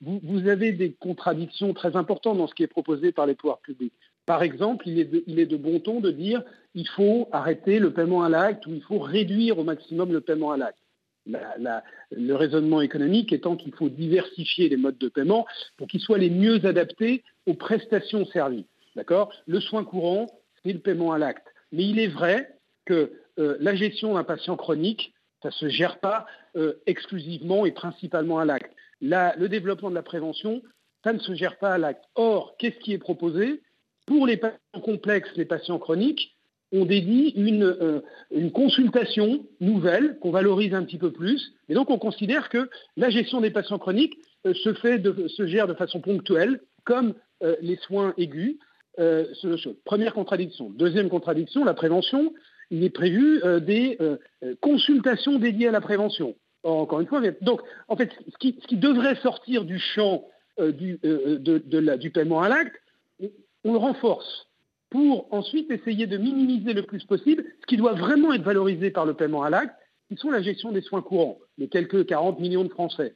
vous 0.00 0.48
avez 0.48 0.72
des 0.72 0.92
contradictions 0.92 1.74
très 1.74 1.96
importantes 1.96 2.38
dans 2.38 2.46
ce 2.46 2.54
qui 2.54 2.62
est 2.62 2.68
proposé 2.68 3.12
par 3.12 3.26
les 3.26 3.34
pouvoirs 3.34 3.60
publics. 3.60 3.94
Par 4.30 4.44
exemple, 4.44 4.88
il 4.88 5.00
est, 5.00 5.46
de, 5.46 5.56
bon 5.56 5.80
ton 5.80 5.98
de 5.98 6.12
dire 6.12 6.44
qu'il 6.72 6.86
faut 6.86 7.28
arrêter 7.32 7.80
le 7.80 7.92
paiement 7.92 8.22
à 8.22 8.28
l'acte 8.28 8.64
ou 8.68 8.72
il 8.72 8.80
faut 8.80 9.00
réduire 9.00 9.58
au 9.58 9.64
maximum 9.64 10.12
le 10.12 10.20
paiement 10.20 10.52
à 10.52 10.56
l'acte. 10.56 10.78
le 11.26 12.34
raisonnement 12.34 12.80
économique 12.80 13.32
étant 13.32 13.56
qu'il 13.56 13.74
faut 13.74 13.88
diversifier 13.88 14.68
les 14.68 14.76
modes 14.76 14.98
de 14.98 15.08
paiement 15.08 15.48
pour 15.76 15.88
qu'ils 15.88 15.98
soient 15.98 16.16
les 16.16 16.30
mieux 16.30 16.64
adaptés 16.64 17.24
aux 17.48 17.54
prestations 17.54 18.24
servies. 18.26 18.66
D'accord? 18.94 19.32
Le 19.48 19.58
soin 19.58 19.82
courant, 19.82 20.28
c'est 20.62 20.74
le 20.74 20.78
paiement 20.78 21.10
à 21.10 21.18
l'acte. 21.18 21.48
Mais 21.72 21.82
il 21.82 21.98
est 21.98 22.06
vrai 22.06 22.54
que 22.84 23.10
euh, 23.40 23.56
la 23.58 23.74
gestion 23.74 24.14
d'un 24.14 24.22
patient 24.22 24.54
chronique, 24.56 25.12
ça 25.42 25.48
ne 25.48 25.54
se 25.54 25.68
gère 25.68 25.98
pas 25.98 26.24
euh, 26.54 26.74
exclusivement 26.86 27.66
et 27.66 27.72
principalement 27.72 28.38
à 28.38 28.44
l'acte. 28.44 28.72
Le 29.00 29.48
développement 29.48 29.90
de 29.90 29.96
la 29.96 30.04
prévention, 30.04 30.62
ça 31.02 31.12
ne 31.12 31.18
se 31.18 31.34
gère 31.34 31.58
pas 31.58 31.72
à 31.72 31.78
l'acte. 31.78 32.04
Or, 32.14 32.54
qu'est-ce 32.58 32.78
qui 32.78 32.92
est 32.92 32.98
proposé? 32.98 33.60
Pour 34.06 34.26
les 34.26 34.36
patients 34.36 34.80
complexes, 34.82 35.30
les 35.36 35.44
patients 35.44 35.78
chroniques, 35.78 36.36
on 36.72 36.84
dédie 36.84 37.32
une, 37.36 37.64
euh, 37.64 38.00
une 38.30 38.52
consultation 38.52 39.44
nouvelle 39.60 40.18
qu'on 40.20 40.30
valorise 40.30 40.74
un 40.74 40.84
petit 40.84 40.98
peu 40.98 41.10
plus. 41.10 41.52
Et 41.68 41.74
donc 41.74 41.90
on 41.90 41.98
considère 41.98 42.48
que 42.48 42.70
la 42.96 43.10
gestion 43.10 43.40
des 43.40 43.50
patients 43.50 43.78
chroniques 43.78 44.16
euh, 44.46 44.54
se, 44.54 44.72
fait 44.74 45.02
se 45.28 45.46
gère 45.46 45.66
de 45.66 45.74
façon 45.74 46.00
ponctuelle, 46.00 46.60
comme 46.84 47.14
euh, 47.42 47.56
les 47.60 47.76
soins 47.76 48.14
aigus. 48.18 48.56
première 49.84 50.14
contradiction. 50.14 50.70
Deuxième 50.70 51.08
contradiction, 51.08 51.64
la 51.64 51.74
prévention. 51.74 52.32
Il 52.70 52.84
est 52.84 52.90
prévu 52.90 53.40
des 53.62 53.98
consultations 54.60 55.40
dédiées 55.40 55.68
à 55.68 55.72
la 55.72 55.80
prévention. 55.80 56.36
encore 56.62 57.00
une 57.00 57.08
fois, 57.08 57.20
donc 57.40 57.62
en 57.88 57.96
fait, 57.96 58.12
ce 58.32 58.38
qui, 58.38 58.76
devrait 58.76 59.16
sortir 59.16 59.64
du 59.64 59.80
champ 59.80 60.24
du 60.58 62.10
paiement 62.14 62.42
à 62.42 62.48
l'acte, 62.48 62.76
on 63.64 63.72
le 63.72 63.78
renforce 63.78 64.48
pour 64.90 65.32
ensuite 65.32 65.70
essayer 65.70 66.06
de 66.06 66.18
minimiser 66.18 66.72
le 66.72 66.82
plus 66.82 67.04
possible 67.04 67.44
ce 67.60 67.66
qui 67.66 67.76
doit 67.76 67.94
vraiment 67.94 68.32
être 68.32 68.42
valorisé 68.42 68.90
par 68.90 69.06
le 69.06 69.14
paiement 69.14 69.42
à 69.42 69.50
l'acte, 69.50 69.74
qui 70.08 70.16
sont 70.16 70.30
la 70.30 70.42
gestion 70.42 70.72
des 70.72 70.80
soins 70.80 71.02
courants, 71.02 71.38
les 71.58 71.68
quelques 71.68 72.06
40 72.06 72.40
millions 72.40 72.64
de 72.64 72.70
Français. 72.70 73.14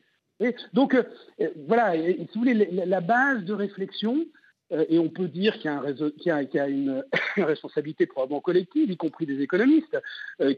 Donc, 0.72 0.94
euh, 0.94 1.02
euh, 1.40 1.48
voilà, 1.66 1.94
si 1.94 2.28
vous 2.34 2.40
voulez, 2.40 2.54
la, 2.54 3.00
base 3.00 3.44
de 3.44 3.52
réflexion, 3.52 4.24
euh, 4.72 4.84
et 4.88 4.98
on 4.98 5.08
peut 5.08 5.28
dire 5.28 5.54
qu'il 5.58 5.70
y 6.24 6.58
a, 6.58 6.68
une, 6.68 7.04
responsabilité 7.36 8.06
probablement 8.06 8.40
collective, 8.40 8.90
y 8.90 8.96
compris 8.96 9.26
des 9.26 9.40
économistes, 9.40 9.98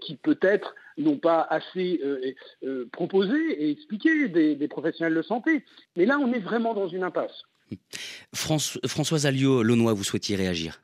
qui 0.00 0.16
peut-être 0.16 0.74
n'ont 0.98 1.18
pas 1.18 1.40
assez 1.48 2.00
proposé 2.92 3.36
et 3.62 3.70
expliqué 3.70 4.28
des 4.28 4.68
professionnels 4.68 5.14
de 5.14 5.22
santé. 5.22 5.64
Mais 5.96 6.06
là, 6.06 6.18
on 6.18 6.32
est 6.32 6.40
vraiment 6.40 6.74
dans 6.74 6.88
une 6.88 7.02
impasse. 7.02 7.44
Françoise 8.32 9.26
Alliot-Launois, 9.26 9.92
vous 9.92 10.04
souhaitiez 10.04 10.36
réagir? 10.36 10.80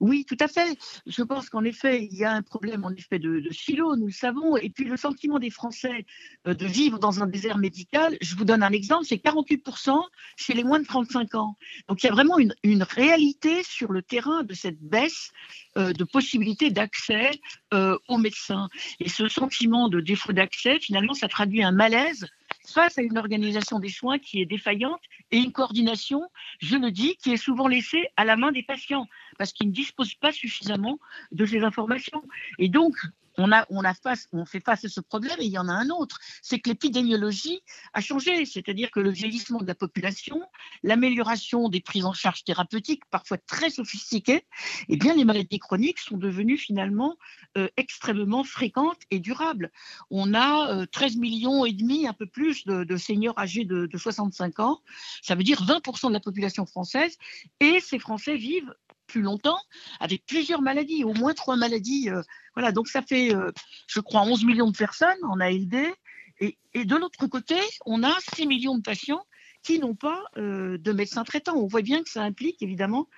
Oui, 0.00 0.24
tout 0.24 0.36
à 0.38 0.46
fait. 0.46 0.78
Je 1.06 1.22
pense 1.22 1.50
qu'en 1.50 1.64
effet, 1.64 2.04
il 2.04 2.16
y 2.16 2.24
a 2.24 2.32
un 2.32 2.42
problème 2.42 2.84
en 2.84 2.90
effet 2.90 3.18
de, 3.18 3.40
de, 3.40 3.50
silo, 3.50 3.96
nous 3.96 4.06
le 4.06 4.12
savons, 4.12 4.56
et 4.56 4.70
puis 4.70 4.84
le 4.84 4.96
sentiment 4.96 5.40
des 5.40 5.50
Français 5.50 6.06
euh, 6.46 6.54
de 6.54 6.66
vivre 6.66 7.00
dans 7.00 7.20
un 7.20 7.26
désert 7.26 7.58
médical. 7.58 8.16
Je 8.20 8.36
vous 8.36 8.44
donne 8.44 8.62
un 8.62 8.70
exemple, 8.70 9.06
c'est 9.06 9.16
48% 9.16 10.00
chez 10.36 10.54
les 10.54 10.62
moins 10.62 10.78
de 10.78 10.86
35 10.86 11.34
ans. 11.34 11.56
Donc 11.88 12.02
il 12.02 12.06
y 12.06 12.08
a 12.08 12.12
vraiment 12.12 12.38
une, 12.38 12.54
réalité 12.82 13.64
sur 13.64 13.90
le 13.90 14.02
terrain 14.02 14.44
de 14.44 14.54
cette 14.54 14.80
baisse 14.80 15.32
euh, 15.76 15.92
de 15.92 16.04
possibilité 16.04 16.70
d'accès 16.70 17.32
euh, 17.74 17.98
aux 18.06 18.18
médecins. 18.18 18.68
Et 19.00 19.08
ce 19.08 19.26
sentiment 19.26 19.88
de 19.88 20.00
défaut 20.00 20.32
d'accès, 20.32 20.78
finalement, 20.78 21.14
ça 21.14 21.26
traduit 21.26 21.64
un 21.64 21.72
malaise 21.72 22.24
face 22.66 22.98
à 22.98 23.02
une 23.02 23.18
organisation 23.18 23.78
des 23.78 23.88
soins 23.88 24.18
qui 24.18 24.40
est 24.40 24.46
défaillante 24.46 25.00
et 25.30 25.38
une 25.38 25.52
coordination, 25.52 26.22
je 26.60 26.76
le 26.76 26.90
dis, 26.90 27.16
qui 27.16 27.32
est 27.32 27.36
souvent 27.36 27.68
laissée 27.68 28.08
à 28.16 28.24
la 28.24 28.36
main 28.36 28.52
des 28.52 28.62
patients 28.62 29.06
parce 29.38 29.52
qu'ils 29.52 29.68
ne 29.68 29.72
disposent 29.72 30.14
pas 30.14 30.32
suffisamment 30.32 30.98
de 31.32 31.46
ces 31.46 31.62
informations. 31.62 32.22
Et 32.58 32.68
donc, 32.68 32.94
on, 33.38 33.52
a, 33.52 33.66
on, 33.70 34.44
fait 34.44 34.60
face 34.60 34.84
à 34.84 34.88
ce 34.88 35.00
problème 35.00 35.36
et 35.38 35.44
il 35.44 35.52
y 35.52 35.58
en 35.58 35.68
a 35.68 35.72
un 35.72 35.88
autre, 35.90 36.18
c'est 36.42 36.58
que 36.58 36.68
l'épidémiologie 36.68 37.60
a 37.94 38.00
changé, 38.00 38.44
c'est-à-dire 38.44 38.90
que 38.90 39.00
le 39.00 39.10
vieillissement 39.10 39.60
de 39.60 39.66
la 39.66 39.74
population, 39.74 40.42
l'amélioration 40.82 41.68
des 41.68 41.80
prises 41.80 42.04
en 42.04 42.12
charge 42.12 42.44
thérapeutiques, 42.44 43.04
parfois 43.10 43.38
très 43.38 43.70
sophistiquées, 43.70 44.44
eh 44.88 44.96
bien 44.96 45.14
les 45.14 45.24
maladies 45.24 45.58
chroniques 45.58 46.00
sont 46.00 46.18
devenues 46.18 46.58
finalement 46.58 47.16
euh, 47.56 47.68
extrêmement 47.76 48.44
fréquentes 48.44 49.00
et 49.10 49.20
durables. 49.20 49.70
On 50.10 50.34
a 50.34 50.86
13 50.86 51.16
euh, 51.16 51.20
millions 51.20 51.64
et 51.64 51.72
demi, 51.72 52.06
un 52.06 52.12
peu 52.12 52.26
plus, 52.26 52.66
de, 52.66 52.96
seniors 52.96 53.38
âgés 53.38 53.64
de, 53.64 53.86
de 53.86 53.98
65 53.98 54.58
ans, 54.58 54.80
ça 55.22 55.36
veut 55.36 55.44
dire 55.44 55.62
20% 55.62 56.08
de 56.08 56.12
la 56.12 56.20
population 56.20 56.66
française, 56.66 57.16
et 57.60 57.78
ces 57.80 58.00
Français 58.00 58.36
vivent 58.36 58.74
plus 59.08 59.22
longtemps, 59.22 59.58
avec 59.98 60.24
plusieurs 60.26 60.62
maladies, 60.62 61.02
au 61.02 61.14
moins 61.14 61.34
trois 61.34 61.56
maladies. 61.56 62.08
Euh, 62.10 62.22
voilà, 62.54 62.70
donc 62.70 62.86
ça 62.86 63.02
fait, 63.02 63.34
euh, 63.34 63.50
je 63.88 63.98
crois, 63.98 64.22
11 64.22 64.44
millions 64.44 64.70
de 64.70 64.76
personnes 64.76 65.18
en 65.24 65.40
ALD. 65.40 65.92
Et, 66.40 66.56
de 66.84 66.94
l'autre 66.94 67.26
côté, 67.26 67.56
on 67.84 68.04
a 68.04 68.16
6 68.36 68.46
millions 68.46 68.76
de 68.76 68.82
patients 68.82 69.26
qui 69.64 69.80
n'ont 69.80 69.96
pas 69.96 70.22
euh, 70.36 70.78
de 70.78 70.92
médecin 70.92 71.24
traitant. 71.24 71.56
On 71.56 71.66
voit 71.66 71.82
bien 71.82 72.04
que 72.04 72.10
ça 72.10 72.22
implique 72.22 72.62
évidemment 72.62 73.08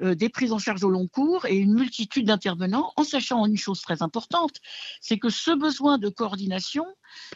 des 0.00 0.28
prises 0.28 0.52
en 0.52 0.58
charge 0.58 0.84
au 0.84 0.90
long 0.90 1.08
cours 1.08 1.46
et 1.46 1.56
une 1.56 1.74
multitude 1.74 2.26
d'intervenants, 2.26 2.92
en 2.96 3.04
sachant 3.04 3.46
une 3.46 3.56
chose 3.56 3.80
très 3.80 4.02
importante, 4.02 4.56
c'est 5.00 5.18
que 5.18 5.30
ce 5.30 5.50
besoin 5.50 5.98
de 5.98 6.08
coordination 6.08 6.86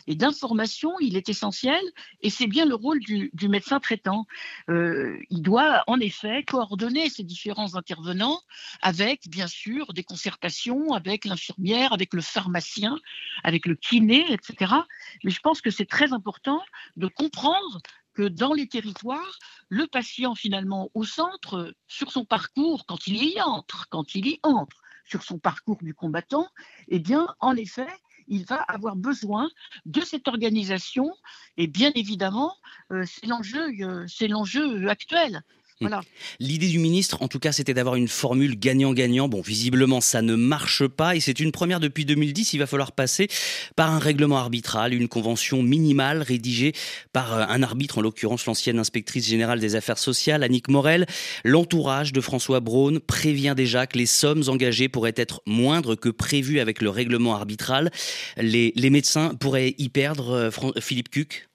et 0.07 0.15
d'information, 0.15 0.93
il 1.01 1.17
est 1.17 1.29
essentiel 1.29 1.81
et 2.21 2.31
c'est 2.31 2.47
bien 2.47 2.67
le 2.67 2.75
rôle 2.75 3.01
du, 3.01 3.31
médecin 3.49 3.81
traitant. 3.81 4.27
Euh, 4.69 5.19
il 5.31 5.43
doit 5.43 5.83
en 5.87 5.99
effet 5.99 6.45
coordonner 6.45 7.09
ces 7.09 7.23
différents 7.23 7.75
intervenants 7.75 8.41
avec, 8.83 9.29
bien 9.29 9.47
sûr, 9.47 9.93
des 9.93 10.05
concertations 10.05 10.93
avec 10.93 11.25
l'infirmière, 11.25 11.93
avec 11.93 12.15
le 12.15 12.21
pharmacien, 12.21 12.97
avec 13.43 13.67
le 13.67 13.75
kiné, 13.75 14.33
etc. 14.33 14.75
Mais 15.25 15.31
je 15.31 15.41
pense 15.41 15.61
que 15.61 15.71
c'est 15.71 15.89
très 15.89 16.13
important 16.13 16.61
de 16.97 17.07
comprendre 17.07 17.81
dans 18.29 18.53
les 18.53 18.69
territoires, 18.69 19.39
le 19.69 19.87
patient 19.87 20.35
finalement 20.35 20.91
au 20.95 21.05
centre, 21.05 21.75
sur 21.89 22.11
son 22.11 22.25
parcours, 22.25 22.87
quand 22.87 23.07
il 23.07 23.23
y 23.23 23.41
entre, 23.41 23.89
quand 23.89 24.15
il 24.15 24.27
y 24.27 24.41
entre, 24.43 24.83
sur 25.05 25.23
son 25.23 25.39
parcours 25.39 25.79
du 25.83 25.95
combattant, 25.95 26.49
eh 26.89 26.99
bien, 26.99 27.35
en 27.41 27.57
effet, 27.57 27.89
il 28.31 28.45
va 28.45 28.57
avoir 28.57 28.97
besoin 28.97 29.51
de 29.85 30.01
cette 30.01 30.29
organisation. 30.29 31.13
Et 31.57 31.67
bien 31.67 31.93
évidemment, 31.95 32.55
euh, 32.93 33.05
c'est 33.05 33.27
l'enjeu, 33.27 33.69
euh, 33.81 34.07
c'est 34.09 34.29
l'enjeu 34.29 34.89
actuel. 34.89 35.43
L'idée 36.41 36.69
du 36.69 36.79
ministre, 36.79 37.23
en 37.23 37.29
tout 37.29 37.39
cas, 37.39 37.53
c'était 37.53 37.73
d'avoir 37.73 37.95
une 37.95 38.09
formule 38.09 38.59
gagnant-gagnant. 38.59 39.29
Bon, 39.29 39.41
visiblement, 39.41 40.03
ça 40.03 40.21
ne 40.21 40.35
marche 40.35 40.87
pas 40.87 41.17
et 41.17 41.21
c'est 41.21 41.41
une 41.41 41.53
première 41.53 41.81
depuis 41.81 42.05
2010. 42.05 42.53
Il 42.53 42.59
va 42.59 42.67
falloir 42.67 42.93
passer 42.93 43.29
par 43.77 43.91
un 43.91 43.99
règlement 43.99 44.37
arbitral, 44.37 44.93
une 44.93 45.09
convention 45.09 45.63
minimale 45.63 46.21
rédigée 46.21 46.75
par 47.15 47.33
euh, 47.33 47.45
un 47.49 47.63
arbitre, 47.63 47.99
en 47.99 48.03
l'occurrence 48.03 48.45
l'ancienne 48.45 48.79
inspectrice 48.79 49.27
générale 49.27 49.59
des 49.59 49.75
affaires 49.75 49.99
sociales, 49.99 50.43
Annick 50.43 50.69
Morel. 50.69 51.07
L'entourage 51.45 52.13
de 52.13 52.21
François 52.21 52.61
Braun 52.61 53.01
prévient 53.07 53.55
déjà 53.57 53.87
que 53.87 53.97
les 53.97 54.07
sommes 54.07 54.43
engagées 54.49 54.91
pourraient 54.91 55.15
être 55.17 55.41
moindres 55.47 55.99
que 55.99 56.11
prévues 56.11 56.61
avec 56.61 56.83
le 56.83 56.91
règlement 56.91 57.35
arbitral. 57.35 57.91
Les, 58.37 58.73
les 58.77 58.91
médecins 58.91 59.35
pourraient 59.35 59.75
y 59.79 59.89
perdre, 59.89 60.31
euh, 60.31 60.81
Philippe 60.81 61.09
Cuc? 61.09 61.50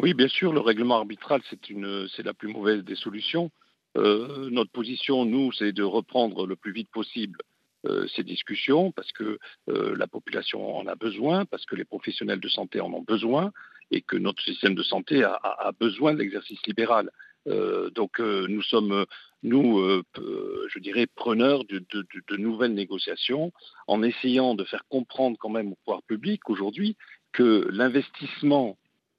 Oui, 0.00 0.14
bien 0.14 0.28
sûr, 0.28 0.52
le 0.52 0.60
règlement 0.60 0.96
arbitral, 0.96 1.40
c'est 1.50 2.24
la 2.24 2.34
plus 2.34 2.48
mauvaise 2.48 2.84
des 2.84 2.94
solutions. 2.94 3.50
Euh, 3.96 4.48
notre 4.50 4.70
position, 4.70 5.24
nous, 5.24 5.50
c'est 5.52 5.72
de 5.72 5.82
reprendre 5.82 6.46
le 6.46 6.56
plus 6.56 6.72
vite 6.72 6.90
possible 6.90 7.40
euh, 7.86 8.06
ces 8.14 8.22
discussions 8.22 8.92
parce 8.92 9.10
que 9.12 9.38
euh, 9.68 9.96
la 9.96 10.06
population 10.06 10.76
en 10.76 10.86
a 10.86 10.94
besoin, 10.94 11.46
parce 11.46 11.64
que 11.64 11.74
les 11.74 11.84
professionnels 11.84 12.40
de 12.40 12.48
santé 12.48 12.80
en 12.80 12.92
ont 12.92 13.02
besoin 13.02 13.52
et 13.90 14.02
que 14.02 14.16
notre 14.16 14.42
système 14.42 14.74
de 14.74 14.82
santé 14.82 15.24
a, 15.24 15.72
besoin 15.80 16.12
de 16.12 16.22
libéral. 16.66 17.10
donc 17.46 18.18
nous 18.18 18.60
sommes, 18.60 19.06
nous, 19.42 19.80
je 20.14 20.78
dirais, 20.78 21.06
preneurs 21.06 21.64
de, 21.64 22.36
nouvelles 22.36 22.74
négociations 22.74 23.50
en 23.86 24.02
essayant 24.02 24.54
de 24.54 24.64
faire 24.64 24.84
comprendre 24.90 25.38
quand 25.40 25.48
même 25.48 25.72
au 25.72 25.76
pouvoir 25.76 26.02
public 26.02 26.50
aujourd'hui 26.50 26.98
que 27.32 27.66
l'investissement 27.72 28.76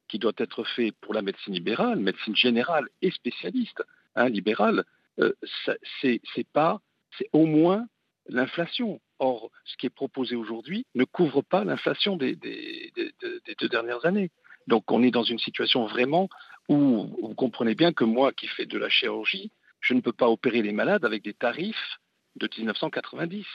qui 0.09 0.19
doit 0.19 0.33
être 0.37 0.63
fait 0.63 0.91
pour 0.99 1.13
la 1.13 1.21
médecine 1.21 1.53
libérale, 1.53 1.99
médecine 1.99 2.35
générale 2.35 2.87
et 3.01 3.11
spécialiste, 3.11 3.83
hein, 4.15 4.27
libérale, 4.27 4.83
euh, 5.19 5.33
c'est 6.01 6.47
pas, 6.51 6.81
c'est 7.17 7.29
au 7.31 7.45
moins 7.45 7.87
l'inflation. 8.27 8.99
Or, 9.19 9.51
ce 9.65 9.75
qui 9.75 9.85
est 9.85 9.89
proposé 9.91 10.35
aujourd'hui 10.35 10.85
ne 10.95 11.03
couvre 11.03 11.41
pas 11.41 11.65
l'inflation 11.65 12.15
des, 12.15 12.35
deux 12.35 13.69
dernières 13.69 14.05
années. 14.05 14.31
Donc, 14.67 14.89
on 14.91 15.03
est 15.03 15.11
dans 15.11 15.23
une 15.23 15.39
situation 15.39 15.85
vraiment 15.87 16.29
où 16.69 17.17
vous 17.21 17.33
comprenez 17.35 17.75
bien 17.75 17.91
que 17.91 18.05
moi, 18.05 18.31
qui 18.31 18.47
fais 18.47 18.65
de 18.65 18.77
la 18.77 18.89
chirurgie, 18.89 19.51
je 19.81 19.93
ne 19.93 20.01
peux 20.01 20.13
pas 20.13 20.29
opérer 20.29 20.61
les 20.61 20.71
malades 20.71 21.03
avec 21.03 21.23
des 21.23 21.33
tarifs 21.33 21.99
de 22.35 22.47
1990. 22.57 23.45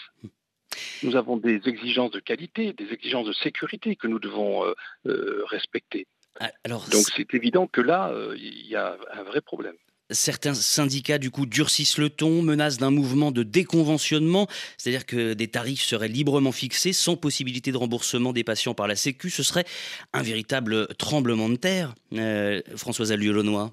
Nous 1.02 1.16
avons 1.16 1.36
des 1.36 1.60
exigences 1.66 2.10
de 2.10 2.20
qualité, 2.20 2.72
des 2.72 2.92
exigences 2.92 3.26
de 3.26 3.32
sécurité 3.32 3.96
que 3.96 4.06
nous 4.06 4.18
devons 4.18 4.64
euh, 4.64 4.74
euh, 5.06 5.44
respecter. 5.46 6.06
Ah, 6.40 6.50
Donc 6.66 7.06
c'est 7.16 7.32
évident 7.34 7.66
que 7.66 7.80
là, 7.80 8.10
euh, 8.10 8.34
il 8.36 8.66
y 8.66 8.76
a 8.76 8.96
un 9.12 9.22
vrai 9.22 9.40
problème. 9.40 9.74
Certains 10.10 10.52
syndicats, 10.52 11.18
du 11.18 11.30
coup, 11.30 11.46
durcissent 11.46 11.96
le 11.96 12.10
ton, 12.10 12.42
menacent 12.42 12.78
d'un 12.78 12.90
mouvement 12.90 13.30
de 13.32 13.42
déconventionnement, 13.42 14.48
c'est-à-dire 14.76 15.06
que 15.06 15.32
des 15.32 15.48
tarifs 15.48 15.82
seraient 15.82 16.08
librement 16.08 16.52
fixés, 16.52 16.92
sans 16.92 17.16
possibilité 17.16 17.72
de 17.72 17.78
remboursement 17.78 18.32
des 18.32 18.44
patients 18.44 18.74
par 18.74 18.86
la 18.86 18.96
Sécu. 18.96 19.30
Ce 19.30 19.42
serait 19.42 19.64
un 20.12 20.22
véritable 20.22 20.88
tremblement 20.96 21.48
de 21.48 21.56
terre. 21.56 21.94
Françoise 22.76 23.12
Allieu-Launois. 23.12 23.72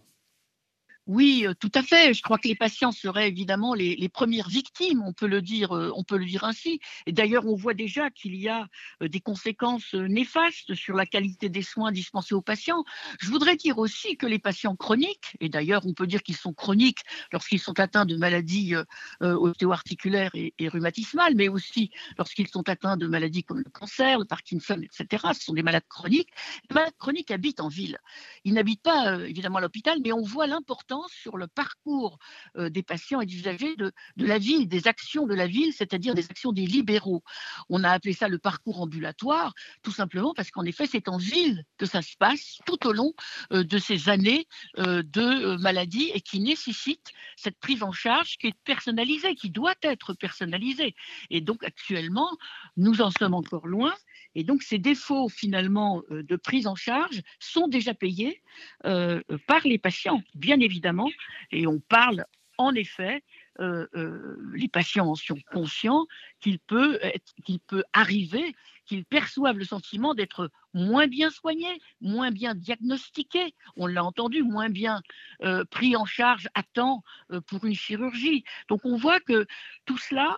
Oui, 1.14 1.44
euh, 1.46 1.54
tout 1.54 1.72
à 1.76 1.84
fait. 1.84 2.14
Je 2.14 2.22
crois 2.22 2.38
que 2.38 2.48
les 2.48 2.56
patients 2.56 2.94
seraient 2.94 3.28
évidemment 3.28 3.74
les, 3.74 4.08
premières 4.08 4.48
victimes, 4.48 5.04
on 5.06 5.12
peut 5.12 5.28
le 5.28 5.42
dire, 5.42 5.76
euh, 5.76 5.92
on 5.94 6.06
peut 6.06 6.16
le 6.16 6.24
dire 6.24 6.46
ainsi. 6.46 6.80
Et 7.06 7.12
d'ailleurs, 7.12 7.46
on 7.48 7.56
voit 7.56 7.74
déjà 7.74 8.10
qu'il 8.10 8.34
y 8.38 8.48
a 8.48 8.66
euh, 9.02 9.10
des 9.10 9.20
conséquences 9.20 9.94
néfastes 9.94 10.74
sur 10.74 10.96
la 10.96 11.06
qualité 11.06 11.50
des 11.50 11.64
soins 11.64 11.92
dispensés 11.92 12.34
aux 12.34 12.42
patients. 12.42 12.86
Je 13.20 13.30
voudrais 13.30 13.58
dire 13.58 13.78
aussi 13.78 14.16
que 14.16 14.26
les 14.26 14.40
patients 14.40 14.78
chroniques, 14.78 15.36
et 15.42 15.50
d'ailleurs, 15.50 15.86
on 15.86 15.94
peut 15.94 16.08
dire 16.08 16.24
qu'ils 16.24 16.38
sont 16.38 16.54
chroniques 16.54 17.02
lorsqu'ils 17.34 17.60
sont 17.60 17.78
atteints 17.82 18.06
de 18.06 18.16
maladies 18.16 18.76
ostéo-articulaires 19.20 20.32
et, 20.34 20.54
et, 20.60 20.70
rhumatismales, 20.70 21.36
mais 21.36 21.50
aussi 21.50 21.92
lorsqu'ils 22.18 22.48
sont 22.48 22.70
atteints 22.70 22.96
de 22.96 23.08
maladies 23.08 23.44
comme 23.44 23.60
le 23.60 23.70
cancer, 23.70 24.18
le 24.20 24.26
Parkinson, 24.26 24.82
etc. 24.82 25.26
Ce 25.34 25.44
sont 25.44 25.54
des 25.54 25.64
malades 25.64 25.88
chroniques. 25.90 26.30
Les 26.70 26.74
malades 26.76 26.96
chroniques 26.98 27.32
habitent 27.32 27.60
en 27.60 27.68
ville. 27.68 27.98
Ils 28.46 28.54
n'habitent 28.54 28.84
pas 28.84 29.20
évidemment 29.28 29.58
à 29.58 29.62
l'hôpital, 29.62 29.98
mais 30.02 30.14
on 30.14 30.22
voit 30.22 30.48
l'importance 30.48 31.01
sur 31.10 31.38
le 31.38 31.48
parcours 31.48 32.18
euh, 32.58 32.70
des 32.70 32.84
patients 32.84 33.22
et 33.22 33.26
des 33.26 33.36
usagers 33.36 33.76
de, 33.76 33.92
la 34.18 34.38
ville, 34.38 34.68
des 34.68 34.88
actions 34.88 35.26
de 35.26 35.34
la 35.34 35.48
ville, 35.48 35.74
c'est-à-dire 35.74 36.16
des 36.16 36.26
actions 36.30 36.52
des 36.52 36.66
libéraux. 36.66 37.24
On 37.70 37.84
a 37.84 37.90
appelé 37.90 38.14
ça 38.14 38.28
le 38.28 38.38
parcours 38.38 38.82
ambulatoire, 38.82 39.54
tout 39.84 39.92
simplement 39.92 40.34
parce 40.34 40.52
qu'en 40.52 40.64
effet, 40.64 40.86
c'est 40.86 41.08
en 41.08 41.18
ville 41.18 41.64
que 41.78 41.86
ça 41.86 42.02
se 42.02 42.16
passe 42.18 42.60
tout 42.66 42.88
au 42.88 42.94
long 42.94 43.14
euh, 43.52 43.64
de 43.64 43.78
ces 43.78 44.10
années 44.10 44.48
euh, 44.80 45.04
de 45.04 45.56
maladie 45.58 46.12
et 46.14 46.22
qui 46.22 46.40
nécessite 46.40 47.12
cette 47.36 47.60
prise 47.60 47.84
en 47.84 47.92
charge 47.92 48.38
qui 48.38 48.48
est 48.48 48.58
personnalisée, 48.64 49.36
qui 49.36 49.50
doit 49.50 49.76
être 49.82 50.14
personnalisée. 50.14 50.96
Et 51.30 51.42
donc 51.42 51.64
actuellement, 51.64 52.30
nous 52.78 53.02
en 53.02 53.12
sommes 53.12 53.34
encore 53.34 53.68
loin. 53.68 53.94
Et 54.36 54.44
donc 54.44 54.64
ces 54.64 54.78
défauts 54.78 55.30
finalement 55.30 56.04
de 56.10 56.36
prise 56.36 56.68
en 56.68 56.76
charge 56.76 57.22
sont 57.40 57.68
déjà 57.68 57.94
payés 57.94 58.42
par 58.84 59.62
les 59.66 59.78
patients, 59.78 60.22
bien 60.36 60.60
évidemment. 60.60 61.10
Et 61.52 61.68
on 61.68 61.80
parle 61.80 62.26
en 62.62 62.76
effet, 62.76 63.24
euh, 63.60 63.88
euh, 63.96 64.38
les 64.54 64.68
patients 64.68 65.08
en 65.08 65.16
sont 65.16 65.40
conscients 65.52 66.06
qu'il 66.40 66.60
peut, 66.60 67.00
qu'il 67.44 67.60
peut 67.60 67.84
arriver 67.92 68.56
qu'ils 68.86 69.06
perçoivent 69.06 69.58
le 69.58 69.66
sentiment 69.66 70.14
d'être 70.14 70.52
moins 70.74 71.08
bien 71.08 71.30
soignés, 71.30 71.82
moins 72.00 72.32
bien 72.32 72.56
diagnostiqués, 72.56 73.54
on 73.78 73.88
l'a 73.88 74.04
entendu, 74.04 74.44
moins 74.44 74.70
bien 74.70 75.02
euh, 75.44 75.64
pris 75.66 75.96
en 75.96 76.06
charge 76.06 76.48
à 76.54 76.64
temps 76.64 77.04
pour 77.48 77.66
une 77.66 77.76
chirurgie. 77.76 78.44
Donc 78.68 78.82
on 78.86 78.98
voit 78.98 79.20
que 79.20 79.46
tout 79.86 79.98
cela 79.98 80.38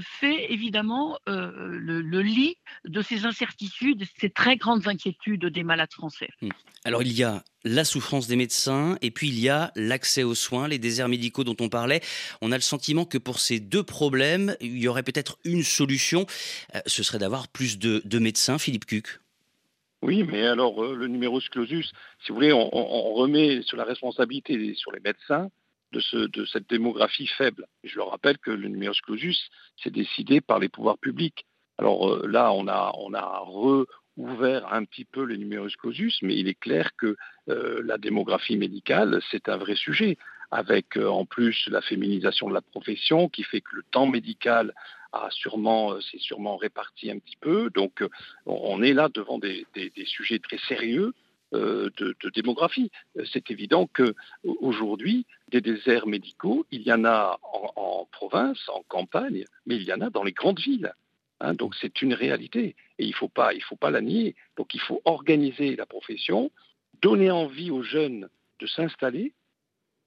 fait 0.00 0.52
évidemment 0.52 1.18
le, 1.26 2.20
lit 2.22 2.56
de 2.84 3.02
ces 3.02 3.26
incertitudes, 3.26 3.98
de 3.98 4.06
ces 4.18 4.30
très 4.30 4.56
grandes 4.56 4.86
inquiétudes 4.88 5.46
des 5.46 5.62
malades 5.62 5.92
français. 5.92 6.28
Mmh. 6.42 6.48
Alors 6.84 7.02
il 7.02 7.12
y 7.12 7.22
a 7.22 7.42
la 7.64 7.84
souffrance 7.84 8.26
des 8.26 8.36
médecins 8.36 8.98
et 9.00 9.10
puis 9.10 9.28
il 9.28 9.38
y 9.38 9.48
a 9.48 9.72
l'accès 9.74 10.22
aux 10.22 10.34
soins, 10.34 10.68
les 10.68 10.78
déserts 10.78 11.08
médicaux 11.08 11.44
dont 11.44 11.56
on 11.60 11.68
parlait. 11.68 12.02
On 12.40 12.52
a 12.52 12.56
le 12.56 12.62
sentiment 12.62 13.04
que 13.06 13.18
pour 13.18 13.40
ces 13.40 13.58
deux 13.58 13.82
problèmes, 13.82 14.54
il 14.60 14.78
y 14.78 14.86
aurait 14.86 15.02
peut-être 15.02 15.38
une 15.44 15.62
solution, 15.62 16.26
euh, 16.74 16.80
ce 16.86 17.02
serait 17.02 17.18
d'avoir 17.18 17.48
plus 17.48 17.78
de, 17.78 18.18
médecins, 18.18 18.58
Philippe 18.58 18.86
Cuc. 18.86 19.20
Oui, 20.04 20.22
mais 20.22 20.46
alors 20.46 20.84
euh, 20.84 20.94
le 20.94 21.06
numerus 21.08 21.48
clausus, 21.48 21.90
si 22.20 22.28
vous 22.28 22.34
voulez, 22.34 22.52
on, 22.52 23.14
remet 23.14 23.62
sur 23.62 23.78
la 23.78 23.84
responsabilité 23.84 24.74
sur 24.74 24.92
les 24.92 25.00
médecins 25.00 25.48
de, 25.92 26.00
ce, 26.00 26.18
de 26.18 26.44
cette 26.44 26.68
démographie 26.68 27.26
faible. 27.26 27.64
je 27.84 27.96
leur 27.96 28.10
rappelle 28.10 28.36
que 28.36 28.50
le 28.50 28.68
numerus 28.68 29.00
clausus, 29.00 29.48
c'est 29.82 29.90
décidé 29.90 30.42
par 30.42 30.58
les 30.58 30.68
pouvoirs 30.68 30.98
publics. 30.98 31.46
Alors 31.78 32.06
euh, 32.06 32.26
là, 32.28 32.52
on 32.52 32.68
a, 32.68 32.92
on 32.98 33.14
un 33.14 34.84
petit 34.84 35.06
peu 35.06 35.24
le 35.24 35.36
numerus 35.36 35.74
clausus, 35.76 36.18
mais 36.20 36.36
il 36.36 36.48
est 36.48 36.60
clair 36.60 36.90
que 36.98 37.16
la 37.46 37.98
démographie 37.98 38.56
médicale, 38.56 39.20
c'est 39.30 39.48
un 39.48 39.56
vrai 39.56 39.74
sujet 39.74 40.18
avec 40.54 40.96
euh, 40.96 41.08
en 41.08 41.26
plus 41.26 41.68
la 41.68 41.80
féminisation 41.80 42.48
de 42.48 42.54
la 42.54 42.60
profession 42.60 43.28
qui 43.28 43.42
fait 43.42 43.60
que 43.60 43.74
le 43.74 43.82
temps 43.90 44.06
médical 44.06 44.72
a 45.14 45.30
sûrement, 45.30 45.92
euh, 45.92 46.00
sûrement 46.00 46.56
réparti 46.56 47.10
un 47.10 47.18
petit 47.18 47.36
peu. 47.36 47.70
Donc 47.70 48.02
euh, 48.02 48.08
on 48.46 48.82
est 48.82 48.92
là 48.92 49.08
devant 49.08 49.38
des, 49.38 49.66
sujets 50.06 50.38
très 50.38 50.58
sérieux 50.58 51.14
de, 51.52 52.30
démographie. 52.34 52.90
C'est 53.32 53.48
évident 53.52 53.88
qu'aujourd'hui, 53.94 55.24
des 55.48 55.60
déserts 55.60 56.08
médicaux, 56.08 56.66
il 56.72 56.82
y 56.82 56.92
en 56.92 57.04
a 57.04 57.38
en, 57.76 58.08
province, 58.10 58.68
en 58.68 58.82
campagne, 58.88 59.44
mais 59.64 59.76
il 59.76 59.84
y 59.84 59.92
en 59.92 60.00
a 60.00 60.10
dans 60.10 60.24
les 60.24 60.32
grandes 60.32 60.58
villes. 60.58 60.92
Hein. 61.40 61.54
donc 61.54 61.74
c'est 61.80 62.00
une 62.00 62.14
réalité 62.14 62.76
et 62.98 63.04
il 63.04 63.10
ne 63.10 63.14
faut, 63.14 63.28
pas, 63.28 63.52
la 63.90 64.00
nier. 64.00 64.34
Donc 64.56 64.74
il 64.74 64.80
faut 64.80 65.00
organiser 65.04 65.76
la 65.76 65.86
profession, 65.86 66.50
donner 67.02 67.30
envie 67.30 67.70
aux 67.70 67.82
jeunes 67.82 68.28
de 68.58 68.66
s'installer 68.66 69.32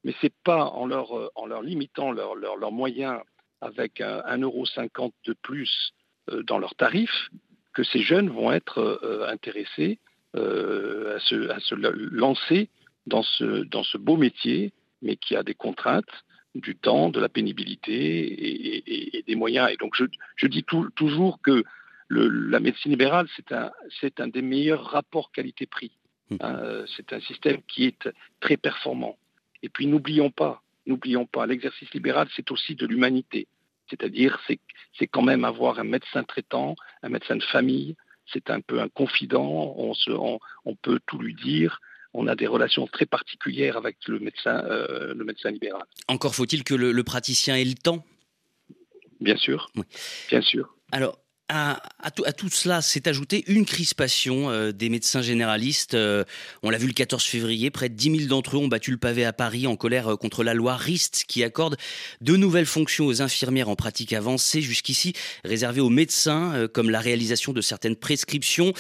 mais 0.08 0.13
ce 0.22 0.28
n'est 0.28 0.34
pas 0.46 0.65
en 0.65 0.86
leur, 0.86 1.17
euh, 1.17 1.62
limitant 1.62 2.13
leurs 2.13 2.36
leur, 2.36 2.72
moyens 2.72 3.22
avec 3.62 4.02
un, 4.02 4.20
1,50€ 4.22 5.12
de 5.26 5.34
plus 5.41 5.93
euh, 6.30 6.43
dans 6.43 6.60
leurs 6.60 6.76
tarifs 6.76 7.30
que 7.74 7.84
ces 7.84 8.02
jeunes 8.02 8.30
vont 8.30 8.52
être 8.52 8.80
euh, 8.80 9.28
intéressés 9.30 10.00
à 10.34 11.20
se, 11.20 11.50
à, 11.50 11.60
se, 11.60 11.74
lancer 11.74 12.70
dans 13.08 13.24
ce, 13.24 13.63
dans 13.63 13.82
ce 13.82 13.98
beau 13.98 14.17
métier, 14.17 14.72
mais 15.02 15.15
qui 15.15 15.36
a 15.36 15.41
des 15.41 15.56
contraintes, 15.56 16.26
du 16.54 16.76
temps, 16.76 17.10
de 17.10 17.20
la 17.20 17.30
pénibilité 17.30 19.15
et, 19.17 19.24
des 19.24 19.36
moyens. 19.36 19.72
Et 19.72 19.78
donc 19.78 19.96
je, 19.96 20.06
je 20.36 20.46
dis 20.46 20.63
toujours 20.96 21.41
que 21.41 21.63
le, 22.08 22.28
la 22.28 22.60
médecine 22.60 22.91
libérale, 22.91 23.28
c'est 23.36 23.52
un, 23.52 23.72
un 24.20 24.28
des 24.28 24.41
meilleurs 24.43 24.84
rapports 24.84 25.32
qualité-prix. 25.32 25.91
Mmh. 26.30 26.36
Hein, 26.41 26.84
c'est 26.96 27.13
un 27.13 27.20
système 27.22 27.62
qui 27.67 27.86
est 27.86 28.10
très 28.39 28.58
performant. 28.58 29.17
Et 29.63 29.70
puis 29.70 29.88
n'oublions 29.88 30.30
pas, 30.30 30.62
n'oublions 30.88 31.26
pas, 31.26 31.45
l'exercice 31.45 31.91
libéral, 31.93 32.28
c'est 32.36 32.50
aussi 32.52 32.76
de 32.76 32.86
l'humanité. 32.86 33.47
C'est-à-dire, 33.89 34.39
c'est 34.47 35.08
quand 35.08 35.21
même 35.21 35.45
avoir 35.45 35.80
un 35.80 35.84
médecin 35.84 36.23
traitant, 36.23 36.76
un 37.04 37.10
médecin 37.10 37.36
de 37.36 37.43
famille, 37.43 37.95
c'est 38.32 38.50
un 38.50 38.60
peu 38.60 38.82
un 38.82 38.89
confident, 38.89 39.73
on, 39.78 39.93
se, 39.93 40.12
on, 40.12 40.76
peut 40.82 41.00
tout 41.06 41.17
lui 41.19 41.34
dire, 41.34 41.80
on 42.13 42.28
a 42.28 42.36
des 42.36 42.47
relations 42.47 42.88
très 42.88 43.06
particulières 43.06 43.78
avec 43.78 43.97
le 44.08 44.19
médecin, 44.19 44.63
euh, 44.65 45.13
le 45.13 45.23
médecin 45.23 45.52
libéral. 45.52 45.84
Encore 46.08 46.36
faut-il 46.36 46.63
que 46.63 46.73
le, 46.73 47.04
praticien 47.04 47.56
ait 47.56 47.63
le 47.63 47.76
temps? 47.76 48.04
Bien 49.21 49.38
sûr, 49.38 49.71
bien 50.30 50.41
sûr. 50.41 50.76
Alors, 50.91 51.17
à, 51.50 52.12
tout, 52.12 52.50
cela 52.50 52.82
s'est 52.82 53.08
ajouté 53.08 53.46
une 53.48 53.66
crispation 53.66 54.50
euh, 54.50 54.74
des 54.74 54.90
médecins 54.90 55.22
généralistes. 55.22 55.94
Euh, 55.94 56.26
on 56.62 56.70
l'a 56.70 56.78
vu 56.78 56.88
le 56.88 56.94
14 56.94 57.24
février, 57.24 57.72
près 57.72 57.88
de 57.88 57.94
10 57.94 58.18
000 58.18 58.30
d'entre 58.30 58.58
eux 58.58 58.60
ont 58.60 58.68
battu 58.68 58.92
le 58.92 58.98
pavé 58.98 59.24
à 59.24 59.32
Paris 59.32 59.66
en 59.66 59.78
colère 59.78 60.10
euh, 60.10 60.16
contre 60.18 60.44
la 60.44 60.54
loi 60.54 60.76
RIST 60.76 61.24
qui 61.26 61.44
accorde 61.44 61.78
de 62.20 62.36
nouvelles 62.36 62.66
fonctions 62.66 63.06
aux 63.06 63.22
infirmières 63.22 63.70
en 63.70 63.78
pratique 63.78 64.12
avancée, 64.12 64.62
jusqu'ici 64.62 65.14
réservées 65.46 65.80
aux 65.82 65.90
médecins, 65.90 66.68
comme 66.74 66.90
la 66.90 67.00
réalisation 67.00 67.54
de 67.54 67.62
certaines 67.62 67.96
prescriptions. 67.96 68.74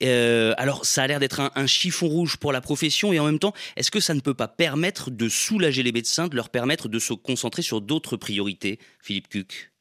alors 0.00 0.84
ça 0.84 1.02
a 1.02 1.06
l'air 1.06 1.20
d'être 1.20 1.40
un, 1.40 1.50
un, 1.54 1.66
chiffon 1.66 2.06
rouge 2.08 2.36
pour 2.36 2.52
la 2.52 2.60
profession 2.60 3.12
et 3.12 3.18
en 3.18 3.26
même 3.26 3.38
temps, 3.38 3.54
est-ce 3.76 3.90
que 3.90 4.00
ça 4.00 4.14
ne 4.14 4.20
peut 4.20 4.34
pas 4.34 4.48
permettre 4.48 5.10
de 5.10 5.28
soulager 5.28 5.82
les 5.82 5.92
médecins, 5.92 6.28
de 6.28 6.36
leur 6.36 6.50
permettre 6.50 6.88
de 6.88 6.98
se 6.98 7.12
concentrer 7.12 7.62
sur 7.62 7.80
d'autres 7.80 8.16
priorités, 8.16 8.78
Philippe 9.00 9.28
Cuc 9.28 9.71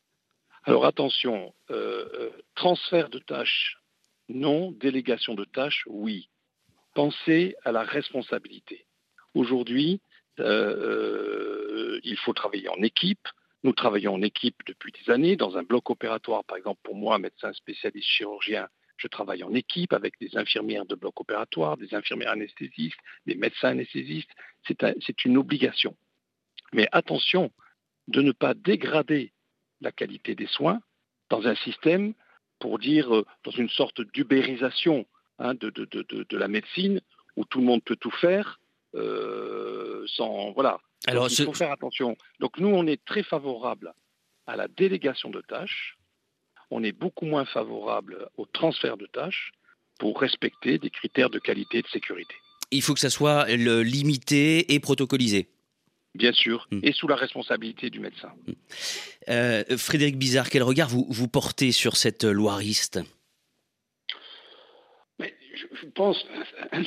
alors 0.64 0.86
attention, 0.86 1.54
euh, 1.72 2.08
euh, 2.14 2.30
transfert 2.56 3.10
de 3.10 3.20
tâches, 3.20 3.78
non, 4.30 4.72
délégation 4.72 5.34
de 5.34 5.44
tâches, 5.44 5.84
oui. 5.88 6.30
Pensez 6.94 7.56
à 7.64 7.72
la 7.72 7.84
responsabilité. 7.84 8.86
Aujourd'hui, 9.34 10.02
euh, 10.40 12.00
il 12.04 12.18
faut 12.18 12.34
travailler 12.34 12.70
en 12.70 12.82
équipe. 12.84 13.28
Nous 13.64 13.74
travaillons 13.74 14.14
en 14.14 14.22
équipe 14.22 14.58
depuis 14.68 14.92
des 14.92 15.12
années 15.12 15.36
dans 15.36 15.58
un 15.58 15.64
bloc 15.64 15.90
opératoire. 15.90 16.44
Par 16.44 16.58
exemple, 16.58 16.80
pour 16.84 16.96
moi, 16.96 17.18
médecin 17.18 17.54
spécialiste 17.54 18.08
chirurgien, 18.08 18.68
je 18.98 19.08
travaille 19.08 19.44
en 19.44 19.54
équipe 19.54 19.94
avec 19.94 20.20
des 20.20 20.38
infirmières 20.38 20.86
de 20.86 20.96
bloc 20.96 21.20
opératoire, 21.20 21.78
des 21.78 21.94
infirmières 21.96 22.32
anesthésistes, 22.32 23.00
des 23.26 23.36
médecins 23.36 23.70
anesthésistes. 23.70 24.30
C'est 24.68 25.26
une 25.26 25.38
obligation. 25.38 25.96
Mais 26.72 26.88
attention 26.92 27.52
de 28.08 28.22
ne 28.22 28.32
pas 28.32 28.54
dégrader 28.54 29.34
la 29.82 29.92
qualité 29.92 30.36
des 30.36 30.48
soins 30.48 30.80
dans 31.30 31.48
un 31.48 31.56
système, 31.56 32.14
pour 32.60 32.78
dire, 32.78 33.14
euh, 33.16 33.26
dans 33.44 33.52
une 33.52 33.70
sorte 33.70 34.02
d'ubérisation 34.02 35.06
hein, 35.40 35.54
de, 35.56 35.70
de, 35.70 36.38
la 36.38 36.48
médecine, 36.48 37.02
où 37.36 37.46
tout 37.46 37.60
le 37.60 37.66
monde 37.66 37.84
peut 37.84 37.96
tout 37.96 38.12
faire, 38.12 38.60
euh, 38.96 40.04
sans... 40.08 40.52
Voilà. 40.52 40.80
Alors, 41.08 41.28
il 41.30 41.46
faut 41.46 41.54
faire 41.54 41.72
attention. 41.72 42.16
Donc 42.40 42.60
nous, 42.60 42.68
on 42.68 42.86
est 42.86 43.04
très 43.04 43.24
favorable 43.24 43.94
à 44.46 44.56
la 44.56 44.68
délégation 44.68 45.30
de 45.30 45.42
tâches, 45.42 45.98
on 46.70 46.84
est 46.84 46.92
beaucoup 46.92 47.26
moins 47.26 47.46
favorable 47.46 48.28
au 48.38 48.46
transfert 48.46 48.98
de 48.98 49.06
tâches 49.06 49.52
pour 50.00 50.20
respecter 50.20 50.78
des 50.78 50.90
critères 50.90 51.30
de 51.30 51.40
qualité 51.40 51.80
et 51.80 51.82
de 51.82 51.88
sécurité. 51.88 52.34
Il 52.72 52.82
faut 52.82 52.94
que 52.94 53.00
ça 53.00 53.10
soit 53.10 53.48
limité 53.50 54.74
et 54.74 54.80
protocolisé. 54.80 55.50
Bien 56.14 56.34
sûr, 56.34 56.68
hmm. 56.72 56.80
et 56.84 56.92
sous 56.92 57.08
la 57.08 57.16
responsabilité 57.16 57.90
du 57.90 58.00
médecin. 58.00 58.34
Hmm. 58.46 58.52
Euh, 59.30 59.64
Frédéric 59.78 60.18
Bizarre, 60.18 60.50
quel 60.50 60.64
regard 60.64 60.90
vous, 60.90 61.06
vous 61.10 61.28
portez 61.28 61.72
sur 61.72 61.96
cette 61.96 62.24
loiriste? 62.24 63.00
Je 65.74 65.88
pense, 65.88 66.26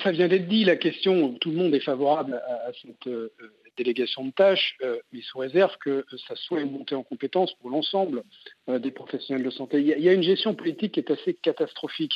ça 0.03 0.13
vient 0.13 0.29
d'être 0.29 0.49
dit, 0.49 0.65
la 0.65 0.77
question, 0.77 1.35
tout 1.35 1.51
le 1.51 1.57
monde 1.57 1.75
est 1.75 1.81
favorable 1.81 2.35
à, 2.35 2.71
cette 2.83 3.07
euh, 3.07 3.33
délégation 3.77 4.25
de 4.25 4.31
tâches, 4.31 4.77
euh, 4.83 4.99
mais 5.13 5.21
sous 5.23 5.39
réserve 5.39 5.77
que 5.79 6.05
ça 6.29 6.35
soit 6.37 6.61
une 6.61 6.71
montée 6.71 6.95
en 6.95 7.03
compétence 7.03 7.53
pour 7.55 7.71
l'ensemble 7.71 8.23
euh, 8.69 8.79
des 8.79 8.91
professionnels 8.91 9.45
de 9.45 9.51
santé. 9.51 9.81
Il 9.81 9.87
y, 9.87 10.09
a, 10.09 10.13
une 10.13 10.23
gestion 10.23 10.55
politique 10.55 10.93
qui 10.93 11.01
est 11.01 11.11
assez 11.11 11.35
catastrophique 11.35 12.15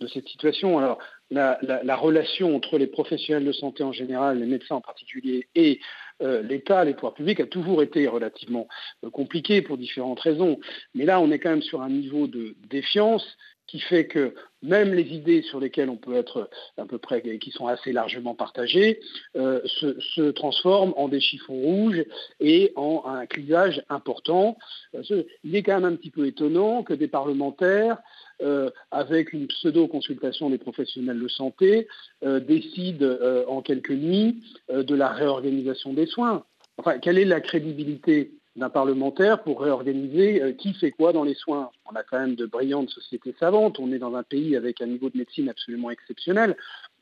de 0.00 0.06
cette 0.06 0.28
situation. 0.28 0.78
Alors, 0.78 0.98
la, 1.30 1.96
relation 1.96 2.56
entre 2.56 2.78
les 2.78 2.86
professionnels 2.86 3.44
de 3.44 3.52
santé 3.52 3.82
en 3.82 3.92
général, 3.92 4.38
les 4.38 4.46
médecins 4.46 4.76
en 4.76 4.80
particulier, 4.80 5.48
et 5.54 5.80
l'État, 6.20 6.84
les 6.84 6.94
pouvoirs 6.94 7.14
publics, 7.14 7.40
a 7.40 7.46
toujours 7.46 7.82
été 7.82 8.06
relativement 8.06 8.68
compliquée 9.12 9.62
pour 9.62 9.78
différentes 9.78 10.20
raisons. 10.20 10.58
Mais 10.94 11.04
là, 11.04 11.20
on 11.20 11.30
est 11.30 11.38
quand 11.38 11.50
même 11.50 11.62
sur 11.62 11.82
un 11.82 11.90
niveau 11.90 12.26
de 12.26 12.54
défiance 12.68 13.36
qui 13.70 13.78
fait 13.78 14.06
que 14.06 14.34
même 14.62 14.92
les 14.92 15.14
idées 15.14 15.42
sur 15.42 15.60
lesquelles 15.60 15.88
on 15.88 15.96
peut 15.96 16.16
être 16.16 16.50
à 16.76 16.84
peu 16.84 16.98
près, 16.98 17.22
qui 17.38 17.50
sont 17.52 17.68
assez 17.68 17.92
largement 17.92 18.34
partagées, 18.34 18.98
euh, 19.36 19.60
se, 19.64 20.30
transforment 20.32 20.92
en 20.96 21.08
des 21.08 21.20
chiffons 21.20 21.54
rouges 21.54 22.04
et 22.40 22.72
en 22.74 23.04
un 23.06 23.26
clivage 23.26 23.82
important. 23.88 24.58
Euh, 24.96 25.22
il 25.44 25.54
est 25.54 25.62
quand 25.62 25.80
même 25.80 25.92
un 25.92 25.96
petit 25.96 26.10
peu 26.10 26.26
étonnant 26.26 26.82
que 26.82 26.94
des 26.94 27.06
parlementaires, 27.06 27.98
euh, 28.42 28.70
avec 28.90 29.32
une 29.32 29.46
pseudo-consultation 29.46 30.50
des 30.50 30.58
professionnels 30.58 31.20
de 31.20 31.28
santé, 31.28 31.88
décident 32.22 33.16
en 33.48 33.62
quelques 33.62 33.90
nuits 33.90 34.42
de 34.68 34.94
la 34.94 35.08
réorganisation 35.08 35.92
des 35.92 36.06
soins. 36.06 36.44
Enfin, 36.80 36.98
quelle 36.98 37.18
est 37.18 37.24
la 37.24 37.40
crédibilité 37.40 38.32
d'un 38.56 38.70
parlementaire 38.70 39.42
pour 39.42 39.60
réorganiser 39.60 40.42
euh, 40.42 40.52
qui 40.52 40.72
fait 40.74 40.90
quoi 40.90 41.12
dans 41.12 41.24
les 41.24 41.34
soins? 41.34 41.70
On 41.90 41.94
a 41.94 42.02
quand 42.02 42.18
même 42.18 42.34
de 42.34 42.46
brillantes 42.46 42.90
sociétés 42.90 43.34
savantes, 43.38 43.78
on 43.78 43.92
est 43.92 43.98
dans 43.98 44.14
un 44.14 44.22
pays 44.22 44.56
avec 44.56 44.80
un 44.80 44.86
niveau 44.86 45.10
de 45.10 45.18
médecine 45.18 45.48
absolument 45.48 45.90
exceptionnel. 45.90 46.56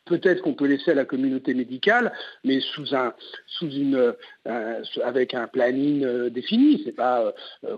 Peut-être 0.09 0.43
qu'on 0.43 0.55
peut 0.55 0.67
laisser 0.67 0.93
à 0.93 0.95
la 0.95 1.05
communauté 1.05 1.55
médicale, 1.55 2.13
mais 2.45 2.61
sous 2.61 2.95
un, 2.95 3.15
sous 3.47 3.71
une, 3.71 4.15
euh, 4.47 4.83
avec 5.05 5.35
un 5.35 5.47
planning 5.47 6.05
euh, 6.05 6.31
défini. 6.31 6.83
C'est 6.85 6.93
pas 6.93 7.33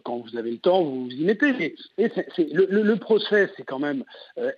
quand 0.04 0.18
vous 0.18 0.36
avez 0.36 0.50
le 0.50 0.58
temps, 0.58 0.82
vous 0.82 1.04
vous 1.04 1.10
y 1.10 1.24
mettez. 1.24 1.74
le, 1.98 2.94
procès, 2.96 3.50
c'est 3.56 3.64
quand 3.64 3.78
même 3.78 4.04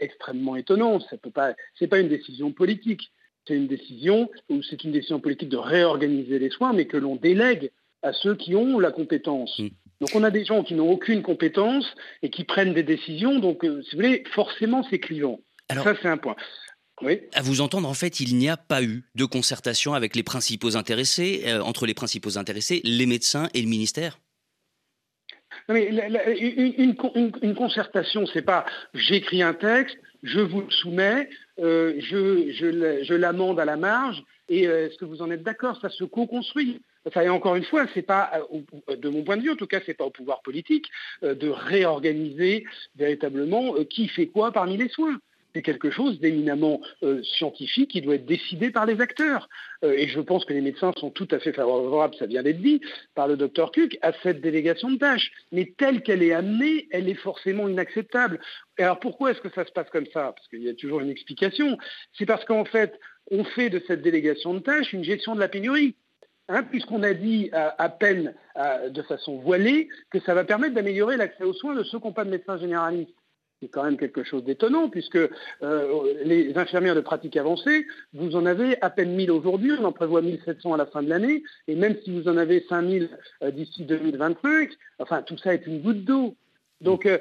extrêmement 0.01 0.57
étonnant. 0.57 1.01
Ce 1.01 1.15
n'est 1.15 1.33
pas, 1.33 1.55
pas 1.89 1.99
une 1.99 2.09
décision 2.09 2.53
politique. 2.53 3.13
C'est 3.47 3.55
une 3.55 3.67
décision, 3.67 4.31
ou 4.51 4.63
c'est 4.63 4.85
une 4.85 4.93
décision 4.93 5.19
politique 5.19 5.49
de 5.49 5.57
réorganiser 5.57 6.39
les 6.39 6.51
soins, 6.51 6.73
mais 6.73 6.87
que 6.87 6.97
l'on 6.97 7.17
délègue 7.17 7.73
à 8.03 8.13
ceux 8.13 8.35
qui 8.35 8.55
ont 8.55 8.79
la 8.79 8.93
compétence. 8.93 9.59
Mm. 9.59 9.69
Donc 10.01 10.11
on 10.15 10.25
a 10.25 10.31
des 10.31 10.45
gens 10.45 10.65
qui 10.65 10.75
n'ont 10.75 10.91
aucune 10.91 11.23
compétence 11.23 11.87
et 12.23 12.31
qui 12.31 12.45
prennent 12.45 12.75
des 12.75 12.83
décisions. 12.83 13.39
Donc, 13.39 13.65
euh, 13.65 13.83
si 13.83 13.93
vous 13.93 14.03
voulez, 14.03 14.25
forcément, 14.35 14.85
c'est 14.91 14.99
clivant. 14.99 15.41
Ça, 15.73 15.95
c'est 16.03 16.09
un 16.09 16.19
point. 16.19 16.37
Oui. 17.03 17.21
À 17.35 17.43
vous 17.43 17.61
entendre, 17.61 17.89
en 17.89 17.95
fait, 17.95 18.21
il 18.21 18.37
n'y 18.37 18.49
a 18.49 18.57
pas 18.57 18.83
eu 18.83 19.05
de 19.15 19.25
concertation 19.25 19.95
avec 19.95 20.17
les 20.17 20.23
principaux 20.23 20.77
intéressés, 20.77 21.43
euh, 21.47 21.61
entre 21.61 21.87
les 21.87 21.95
principaux 21.95 22.39
intéressés, 22.39 22.81
les 22.85 23.07
médecins 23.07 23.49
et 23.55 23.63
le 23.63 23.69
ministère 23.69 24.19
mais 25.69 25.87
une, 25.87 26.97
une, 27.43 27.55
concertation, 27.55 28.27
c'est 28.27 28.43
pas 28.43 28.65
j'écris 28.95 29.43
un 29.43 29.53
texte, 29.53 29.97
je 30.23 30.41
vous 30.41 30.63
le 30.63 30.71
soumets, 30.71 31.29
euh, 31.61 31.95
je, 31.99 32.51
je 32.53 33.15
l'amende 33.15 33.61
à 33.61 33.65
la 33.65 33.77
marge, 33.77 34.25
et 34.49 34.65
est-ce 34.65 34.97
que 34.97 35.05
vous 35.05 35.23
en 35.23 35.31
êtes 35.31 35.43
d'accord? 35.43 35.79
Ça 35.81 35.89
se 35.89 36.05
co-construit. 36.05 36.81
Et 37.21 37.29
encore 37.29 37.57
une 37.57 37.65
fois, 37.65 37.87
c'est 37.95 38.03
pas, 38.03 38.31
euh, 38.53 38.97
de 38.97 39.09
mon 39.09 39.25
point 39.25 39.37
de 39.37 39.43
vue, 39.43 39.51
en 39.51 39.57
tout 39.57 39.67
cas, 39.67 39.81
c'est 39.85 39.95
pas 39.95 40.05
au 40.05 40.11
pouvoir 40.11 40.43
politique 40.43 40.87
euh, 41.23 41.35
de 41.35 41.49
réorganiser 41.49 42.65
véritablement 42.97 43.75
euh, 43.77 43.85
qui 43.85 44.09
fait 44.09 44.27
quoi 44.27 44.53
parmi 44.53 44.77
les 44.77 44.89
soins. 44.89 45.19
C'est 45.55 45.63
quelque 45.63 45.91
chose 45.91 46.19
d'éminemment 46.21 46.81
scientifique 47.23 47.91
qui 47.91 48.01
doit 48.01 48.15
être 48.15 48.27
décidé 48.27 48.71
par 48.71 48.87
les 48.87 49.01
acteurs. 49.01 49.49
et 49.83 50.09
je 50.09 50.21
pense 50.21 50.45
que 50.45 50.53
les 50.53 50.61
médecins 50.61 50.93
sont 50.97 51.11
tout 51.11 51.29
à 51.31 51.39
fait 51.39 51.53
favorables, 51.53 52.15
ça 52.19 52.27
vient 52.27 52.43
d'être 52.43 52.61
dit, 52.61 52.81
par 53.15 53.29
le 53.29 53.37
docteur 53.37 53.71
Cuc, 53.71 53.99
à 54.03 54.13
cette 54.23 54.41
délégation 54.41 54.91
de 54.91 54.97
tâches. 54.97 55.31
Mais 55.51 55.75
telle 55.77 56.03
qu'elle 56.03 56.23
est 56.23 56.33
amenée, 56.33 56.89
elle 56.91 57.09
est 57.09 57.15
forcément 57.15 57.69
inacceptable. 57.69 58.41
Et 58.79 58.83
alors 58.83 59.01
pourquoi 59.01 59.33
est-ce 59.33 59.41
que 59.41 59.51
ça 59.51 59.65
se 59.65 59.73
passe 59.73 59.91
comme 59.91 60.07
ça? 60.07 60.33
Parce 60.33 60.49
qu'il 60.49 60.63
y 60.63 60.69
a 60.69 60.75
toujours 60.75 61.01
une 61.01 61.11
explication. 61.11 61.77
C'est 62.19 62.27
parce 62.27 62.45
qu'en 62.45 62.65
fait, 62.65 62.99
on 63.31 63.45
fait 63.45 63.71
de 63.71 63.83
cette 63.87 64.03
délégation 64.03 64.55
de 64.55 64.61
tâches 64.61 64.93
une 64.93 65.05
gestion 65.05 65.35
de 65.35 65.41
la 65.41 65.49
pénurie. 65.49 65.95
Hein, 66.49 66.65
puisqu'on 66.65 67.03
a 67.03 67.15
dit 67.15 67.51
à, 67.53 67.89
peine 67.89 68.35
de 68.91 69.03
façon 69.03 69.39
voilée 69.39 69.89
que 70.11 70.21
ça 70.21 70.35
va 70.35 70.45
permettre 70.45 70.75
d'améliorer 70.75 71.17
l'accès 71.17 71.45
aux 71.45 71.53
soins 71.53 71.75
de 71.75 71.85
ceux 71.85 71.99
qui 71.99 72.07
n'ont 72.07 72.13
pas 72.13 72.25
de 72.25 72.31
médecin 72.31 72.59
généraliste. 72.59 73.15
C'est 73.63 73.69
quand 73.69 73.85
même 73.85 73.97
quelque 73.97 74.25
chose 74.25 74.43
d'étonnant, 74.43 74.89
puisque 74.89 75.17
euh, 75.17 76.03
les 76.25 76.59
infirmières 76.59 76.97
de 76.97 77.01
pratique 77.01 77.37
avancée, 77.37 77.87
vous 78.13 78.35
en 78.35 78.45
avez 78.45 78.77
à 78.83 78.91
peine 78.91 79.15
1000 79.15 79.31
aujourd'hui, 79.31 79.71
on 79.79 79.85
en 79.85 79.93
prévoit 79.93 80.21
1700 80.21 80.75
à 80.75 80.77
la 80.77 80.87
fin 80.87 81.01
de 81.01 81.09
l'année, 81.09 81.45
et 81.69 81.77
même 81.77 81.97
si 82.03 82.11
vous 82.11 82.29
en 82.29 82.37
avez 82.37 82.65
5000 82.69 83.09
euh, 83.45 83.53
d'ici 83.53 83.85
2025, 83.85 84.71
enfin 84.99 85.23
tout 85.23 85.39
ça 85.39 85.55
est 85.55 85.65
une 85.65 85.81
goutte 85.81 86.05
d'eau. 86.05 86.35
Donc, 86.81 87.07
euh, 87.07 87.19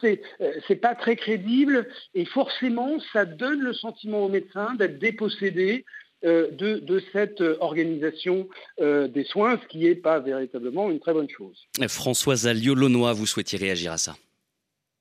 c'est 0.00 0.22
n'est 0.70 0.76
pas 0.76 0.94
très 0.94 1.16
crédible 1.16 1.86
et 2.14 2.24
forcément, 2.24 2.98
ça 3.12 3.26
donne 3.26 3.60
le 3.60 3.74
sentiment 3.74 4.24
aux 4.24 4.30
médecins 4.30 4.74
d'être 4.76 4.98
dépossédés 4.98 5.84
euh, 6.24 6.50
de, 6.52 7.02
cette 7.12 7.42
euh, 7.42 7.58
organisation 7.60 8.48
euh, 8.80 9.08
des 9.08 9.24
soins, 9.24 9.60
ce 9.62 9.68
qui 9.68 9.80
n'est 9.80 9.94
pas 9.94 10.20
véritablement 10.20 10.90
une 10.90 10.98
très 10.98 11.12
bonne 11.12 11.28
chose. 11.28 11.66
Françoise 11.86 12.46
Alliot-Launois, 12.46 13.12
vous 13.12 13.26
souhaitiez 13.26 13.58
réagir 13.58 13.92
à 13.92 13.98
ça? 13.98 14.16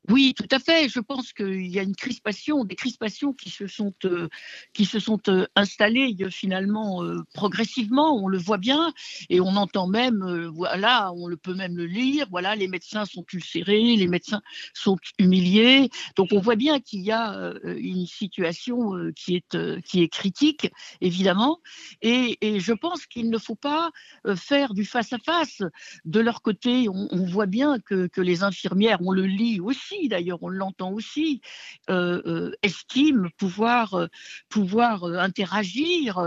Oui, 0.10 0.34
tout 0.36 0.48
à 0.52 0.60
fait. 0.60 0.90
Je 0.90 1.00
pense 1.00 1.32
qu'il 1.32 1.68
y 1.68 1.80
a 1.80 1.84
une 1.84 1.96
crispation, 1.96 2.66
des 2.66 2.76
crispations 2.76 3.32
qui 3.32 3.50
se 3.50 3.68
sont, 3.68 3.94
euh, 4.04 4.28
qui 4.74 4.84
se 4.84 5.00
sont 5.00 5.20
euh, 5.30 5.46
installées 5.56 6.14
euh, 6.22 6.30
finalement 6.30 7.02
progressivement. 7.34 8.18
On 8.22 8.28
le 8.28 8.38
voit 8.38 8.58
bien 8.58 8.94
et 9.30 9.40
on 9.40 9.56
entend 9.56 9.88
même, 9.88 10.50
voilà, 10.54 11.14
on 11.14 11.28
le 11.28 11.38
peut 11.38 11.54
même 11.54 11.78
le 11.78 11.86
lire. 11.86 12.28
Voilà, 12.32 12.56
les 12.56 12.68
médecins 12.68 13.06
sont 13.06 13.26
ulcérés, 13.32 13.96
les 13.96 14.08
médecins 14.08 14.42
sont 14.74 14.98
humiliés. 15.20 15.90
Donc 16.18 16.30
on 16.34 16.40
voit 16.40 16.58
bien 16.58 16.82
qu'il 16.82 17.02
y 17.02 17.12
a 17.12 17.54
une 17.64 18.06
situation 18.06 18.94
qui 19.16 19.36
est 19.36 19.82
qui 19.84 20.02
est 20.02 20.10
critique, 20.10 20.70
évidemment. 21.00 21.60
Et, 22.02 22.38
et 22.42 22.60
je 22.60 22.74
pense 22.74 23.06
qu'il 23.06 23.30
ne 23.30 23.38
faut 23.38 23.56
pas 23.56 23.92
faire 24.36 24.74
du 24.74 24.86
face 24.86 25.14
à 25.14 25.18
face. 25.20 25.62
De 26.06 26.20
leur 26.20 26.42
côté, 26.42 26.90
on, 26.90 27.08
on 27.12 27.26
voit 27.26 27.46
bien 27.46 27.80
que, 27.80 28.08
que 28.08 28.22
les 28.22 28.44
infirmières, 28.44 29.00
on 29.02 29.12
le 29.12 29.26
lit 29.26 29.60
aussi 29.62 29.93
d'ailleurs 30.10 30.42
on 30.42 30.50
l'entend 30.50 30.92
aussi, 30.92 31.42
euh, 31.90 32.22
euh, 32.26 32.52
estiment 32.62 33.28
pouvoir, 33.38 33.94
euh, 33.96 34.08
pouvoir 34.50 35.04
interagir 35.04 36.18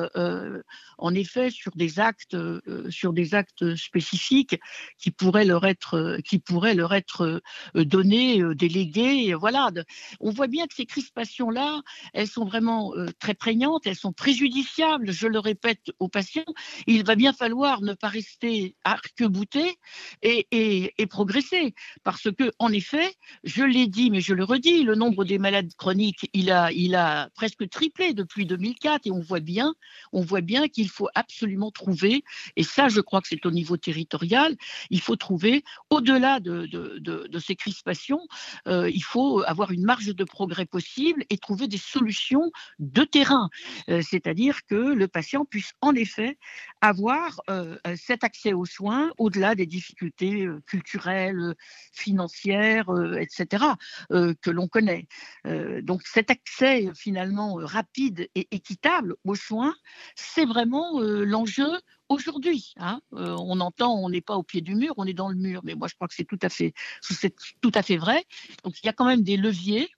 en 0.99 1.15
effet 1.15 1.51
sur 1.51 1.73
des 1.77 1.99
actes, 2.01 2.37
sur 2.91 3.13
des 3.13 3.35
actes 3.35 3.75
spécifiques 3.77 4.59
qui 4.99 5.11
pourraient 5.11 5.45
leur 5.45 5.65
être, 5.65 6.33
donnés, 7.75 8.43
délégués. 8.55 9.35
Voilà. 9.35 9.71
On 10.21 10.31
voit 10.31 10.47
bien 10.47 10.67
que 10.67 10.75
ces 10.75 10.87
crispations-là, 10.87 11.81
elles 12.13 12.29
sont 12.29 12.45
vraiment 12.45 12.93
très 13.19 13.35
prégnantes, 13.35 13.87
elles 13.87 13.97
sont 13.97 14.13
préjudiciables. 14.13 15.13
Je 15.13 15.27
le 15.27 15.39
répète 15.39 15.93
aux 15.99 16.09
patients, 16.09 16.45
il 16.87 17.05
va 17.05 17.15
bien 17.15 17.33
falloir 17.33 17.83
ne 17.83 17.95
pas 17.95 18.09
rester 18.09 18.77
arc-bouté 18.85 19.79
et, 20.23 20.47
et 20.51 21.07
progresser, 21.07 21.75
parce 22.03 22.31
que 22.33 22.51
en 22.59 22.73
effet, 22.73 23.15
je 23.57 23.65
l'ai 23.65 23.87
dit, 23.87 24.11
mais 24.11 24.21
je 24.21 24.35
le 24.35 24.45
redis, 24.45 24.83
le 24.83 24.95
nombre 24.95 25.25
des 25.25 25.39
malades 25.39 25.73
chroniques, 25.79 26.29
il 26.35 26.51
a, 26.51 27.31
presque 27.35 27.67
triplé 27.71 28.13
depuis 28.13 28.45
2004 28.45 29.07
et 29.07 29.11
on 29.11 29.21
voit 29.21 29.41
bien, 29.41 30.69
qu'il 30.69 30.91
faut 30.91 31.09
absolument 31.15 31.71
trouver, 31.71 32.23
et 32.57 32.63
ça, 32.63 32.89
je 32.89 33.01
crois 33.01 33.23
que 33.23 33.29
c'est 33.29 33.47
au 33.47 33.51
niveau 33.51 33.79
territorial, 33.79 34.57
il 34.91 35.01
faut 35.01 35.17
trouver, 35.17 35.65
au-delà 35.89 36.39
de, 36.39 36.67
de, 36.67 37.39
ces 37.39 37.57
crispations, 37.57 38.21
euh, 38.69 38.91
il 38.91 39.03
faut 39.03 39.43
avoir 39.47 39.71
une 39.71 39.85
marge 39.85 40.15
de 40.15 40.25
progrès 40.25 40.67
possible 40.67 41.25
et 41.31 41.39
trouver 41.39 41.67
des 41.67 41.79
solutions 41.79 42.51
de 42.79 43.05
terrain, 43.05 43.49
euh, 43.89 44.03
c'est-à-dire 44.03 44.67
que 44.67 44.75
le 44.75 45.09
patient 45.09 45.47
puisse 45.47 45.73
en 45.81 45.95
effet 45.95 46.37
avoir 46.83 47.41
euh, 47.49 47.79
cet 47.97 48.23
accès 48.23 48.53
aux 48.53 48.67
soins 48.67 49.13
au-delà 49.17 49.55
des 49.55 49.67
difficultés 49.67 50.47
culturelles, 50.67 51.55
financières, 51.93 52.91
etc., 53.19 53.46
que 53.49 54.51
l'on 54.51 54.69
connaît. 54.69 55.07
donc 55.83 56.03
cet 56.05 56.31
accès 56.31 56.91
finalement 56.95 57.55
rapide 57.55 58.29
et 58.35 58.49
équitable 58.51 59.15
aux 59.25 59.35
soins, 59.35 59.75
c'est 60.15 60.47
vraiment 60.47 61.01
l'enjeu 61.01 61.71
aujourd'hui. 62.09 62.73
Hein, 62.77 63.01
euh, 63.15 63.37
on 63.39 63.61
entend, 63.61 63.95
on 63.95 64.09
n'est 64.09 64.21
pas 64.21 64.37
au 64.37 64.43
pied 64.43 64.61
du 64.61 64.75
mur, 64.75 64.95
on 64.97 65.07
est 65.07 65.15
dans 65.15 65.29
le 65.29 65.37
mur. 65.37 65.61
Mais 65.65 65.75
moi, 65.75 65.89
je 65.89 65.95
crois 65.95 66.09
que 66.09 66.15
c'est 66.15 66.25
tout 66.25 66.39
à 66.43 66.49
fait, 66.49 66.73
tout 67.61 67.73
à 67.75 67.83
fait 67.83 67.97
vrai. 67.97 68.25
Donc, 68.65 68.75
il 68.83 68.87
y 68.87 68.89
a 68.89 68.93
quand 68.93 69.07
même 69.07 69.23
des 69.23 69.37
leviers, 69.37 69.89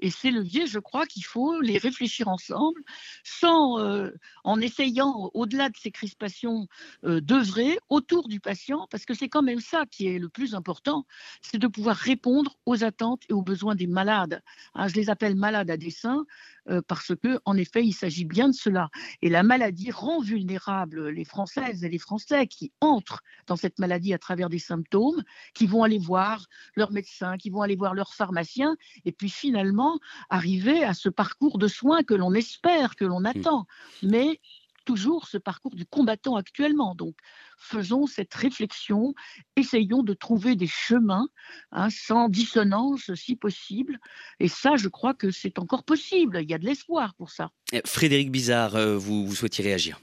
et 0.00 0.10
ces 0.10 0.30
leviers, 0.30 0.66
je 0.66 0.78
crois 0.78 1.06
qu'il 1.06 1.24
faut 1.24 1.60
les 1.60 1.78
réfléchir 1.78 2.28
ensemble, 2.28 2.80
sans, 3.24 3.78
euh, 3.78 4.10
en 4.44 4.60
essayant, 4.60 5.30
au-delà 5.34 5.68
de 5.68 5.76
ces 5.76 5.90
crispations, 5.90 6.66
euh, 7.04 7.20
d'œuvrer 7.20 7.78
autour 7.88 8.28
du 8.28 8.40
patient, 8.40 8.86
parce 8.90 9.04
que 9.04 9.14
c'est 9.14 9.28
quand 9.28 9.42
même 9.42 9.60
ça 9.60 9.84
qui 9.90 10.06
est 10.06 10.18
le 10.18 10.28
plus 10.28 10.54
important, 10.54 11.06
c'est 11.40 11.58
de 11.58 11.66
pouvoir 11.66 11.96
répondre 11.96 12.56
aux 12.66 12.84
attentes 12.84 13.22
et 13.28 13.32
aux 13.32 13.42
besoins 13.42 13.74
des 13.74 13.86
malades. 13.86 14.42
Hein, 14.74 14.88
je 14.88 14.94
les 14.94 15.10
appelle 15.10 15.34
malades 15.34 15.70
à 15.70 15.76
dessein 15.76 16.24
euh, 16.68 16.82
parce 16.86 17.12
que, 17.22 17.38
en 17.44 17.56
effet, 17.56 17.84
il 17.84 17.92
s'agit 17.92 18.24
bien 18.24 18.48
de 18.48 18.54
cela. 18.54 18.88
Et 19.22 19.28
la 19.28 19.42
maladie 19.42 19.90
rend 19.90 20.20
vulnérables 20.20 21.08
les 21.08 21.24
Françaises 21.24 21.84
et 21.84 21.88
les 21.88 21.98
Français 21.98 22.46
qui 22.46 22.72
entrent 22.80 23.22
dans 23.46 23.56
cette 23.56 23.78
maladie 23.78 24.12
à 24.14 24.18
travers 24.18 24.48
des 24.48 24.58
symptômes, 24.58 25.22
qui 25.54 25.66
vont 25.66 25.82
aller 25.82 25.98
voir 25.98 26.46
leur 26.74 26.92
médecin, 26.92 27.36
qui 27.36 27.50
vont 27.50 27.62
aller 27.62 27.76
voir 27.76 27.94
leur 27.94 28.14
pharmacien, 28.14 28.76
et 29.04 29.12
puis 29.12 29.30
finalement 29.30 29.98
arriver 30.30 30.84
à 30.84 30.94
ce 30.94 31.08
parcours 31.08 31.58
de 31.58 31.68
soins 31.68 32.02
que 32.02 32.14
l'on 32.14 32.34
espère, 32.34 32.96
que 32.96 33.04
l'on 33.04 33.20
mmh. 33.20 33.26
attend. 33.26 33.66
Mais 34.02 34.40
toujours 34.86 35.26
ce 35.26 35.36
parcours 35.36 35.74
du 35.74 35.84
combattant 35.84 36.36
actuellement. 36.36 36.94
Donc, 36.94 37.14
faisons 37.58 38.06
cette 38.06 38.32
réflexion, 38.32 39.14
essayons 39.56 40.02
de 40.02 40.14
trouver 40.14 40.56
des 40.56 40.66
chemins 40.66 41.28
hein, 41.72 41.88
sans 41.90 42.30
dissonance 42.30 43.12
si 43.14 43.36
possible. 43.36 43.98
Et 44.40 44.48
ça, 44.48 44.76
je 44.76 44.88
crois 44.88 45.12
que 45.12 45.30
c'est 45.30 45.58
encore 45.58 45.84
possible. 45.84 46.38
Il 46.40 46.50
y 46.50 46.54
a 46.54 46.58
de 46.58 46.64
l'espoir 46.64 47.14
pour 47.14 47.30
ça. 47.30 47.50
Eh, 47.72 47.82
Frédéric 47.84 48.30
Bizarre, 48.30 48.76
euh, 48.76 48.96
vous, 48.96 49.26
vous 49.26 49.34
souhaitiez 49.34 49.64
réagir 49.64 50.00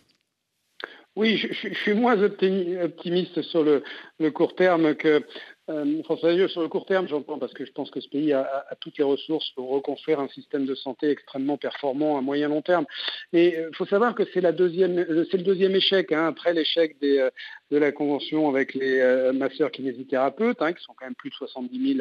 oui, 1.15 1.37
je, 1.37 1.73
suis 1.75 1.93
moins 1.93 2.19
optimiste 2.23 3.43
sur 3.43 3.63
le, 3.63 3.83
le 4.19 4.31
court 4.31 4.55
terme 4.55 4.95
que 4.95 5.23
euh, 5.69 6.03
François 6.03 6.47
sur 6.49 6.61
le 6.61 6.67
court 6.67 6.85
terme, 6.85 7.07
j'entends, 7.07 7.39
parce 7.39 7.53
que 7.53 7.65
je 7.65 7.71
pense 7.71 7.89
que 7.89 8.01
ce 8.01 8.09
pays 8.09 8.33
a, 8.33 8.65
toutes 8.81 8.97
les 8.97 9.03
ressources 9.03 9.49
pour 9.51 9.69
reconstruire 9.69 10.19
un 10.19 10.27
système 10.27 10.65
de 10.65 10.75
santé 10.75 11.09
extrêmement 11.09 11.57
performant 11.57 12.17
à 12.17 12.21
moyen 12.21 12.49
long 12.49 12.61
terme. 12.61 12.85
Mais 13.31 13.49
il 13.49 13.55
euh, 13.55 13.69
faut 13.73 13.85
savoir 13.85 14.13
que 14.13 14.23
c'est 14.33 14.43
euh, 14.43 14.51
le 14.51 15.37
deuxième 15.37 15.75
échec, 15.75 16.11
hein, 16.11 16.27
après 16.27 16.53
l'échec 16.53 16.97
de 16.99 17.31
la 17.71 17.91
convention 17.93 18.49
avec 18.49 18.73
les 18.73 19.31
masseurs 19.33 19.71
kinésithérapeutes, 19.71 20.61
hein, 20.61 20.73
qui 20.73 20.83
sont 20.83 20.93
quand 20.93 21.05
même 21.05 21.15
plus 21.15 21.29
de 21.29 21.35
70 21.35 21.95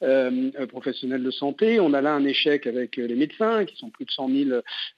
000 0.00 0.66
professionnels 0.66 1.22
de 1.22 1.30
santé. 1.30 1.80
On 1.80 1.92
a 1.92 2.00
là 2.00 2.14
un 2.14 2.24
échec 2.24 2.66
avec 2.66 2.96
les 2.96 3.14
médecins, 3.14 3.64
qui 3.64 3.76
sont 3.76 3.90
plus 3.90 4.04
de 4.04 4.10
100 4.10 4.28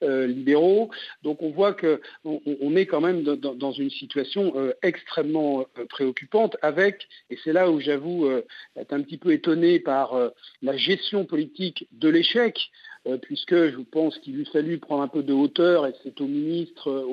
000 0.01 0.27
libéraux. 0.27 0.91
Donc 1.23 1.43
on 1.43 1.51
voit 1.51 1.75
qu'on 1.75 1.99
on 2.25 2.77
est 2.77 2.87
quand 2.87 3.01
même 3.01 3.23
dans, 3.23 3.55
dans 3.55 3.73
une 3.73 3.91
situation 3.91 4.55
extrêmement 4.83 5.67
préoccupante 5.91 6.57
avec, 6.63 7.07
et 7.29 7.39
c'est 7.45 7.53
là 7.53 7.71
où 7.71 7.81
j'avoue 7.81 8.04
vous 8.05 8.27
euh, 8.27 8.45
êtes 8.77 8.93
un 8.93 9.03
petit 9.03 9.19
peu 9.19 9.33
étonné 9.33 9.81
par 9.81 10.15
euh, 10.15 10.31
la 10.63 10.77
gestion 10.77 11.25
politique 11.25 11.89
de 11.93 12.09
l'échec, 12.09 12.71
euh, 13.07 13.17
puisque 13.17 13.55
je 13.55 13.81
pense 13.81 14.19
qu'il 14.19 14.37
lui 14.37 14.45
fallu 14.47 14.79
prendre 14.79 15.03
un 15.03 15.09
peu 15.09 15.23
de 15.23 15.33
hauteur 15.33 15.87
et 15.87 15.95
c'est 16.03 16.21
au 16.21 16.27
ministre 16.27 17.07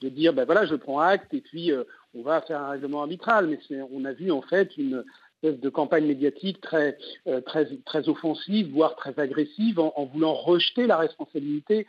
de 0.00 0.08
dire 0.08 0.32
ben 0.32 0.44
voilà, 0.44 0.64
je 0.66 0.74
prends 0.74 1.00
acte 1.00 1.34
et 1.34 1.40
puis 1.40 1.72
on 2.14 2.22
va 2.22 2.40
faire 2.42 2.60
un 2.60 2.70
règlement 2.70 3.02
arbitral. 3.02 3.48
Mais 3.48 3.80
on 3.92 4.04
a 4.04 4.12
vu 4.12 4.30
en 4.30 4.42
fait 4.42 4.76
une 4.76 5.04
de 5.42 5.68
campagne 5.68 6.06
médiatique 6.06 6.60
très, 6.60 6.96
très, 7.44 7.66
très 7.84 8.08
offensive, 8.08 8.72
voire 8.72 8.96
très 8.96 9.18
agressive, 9.18 9.78
en, 9.78 10.04
voulant 10.12 10.34
rejeter 10.34 10.86
la 10.86 10.96
responsabilité 10.96 11.86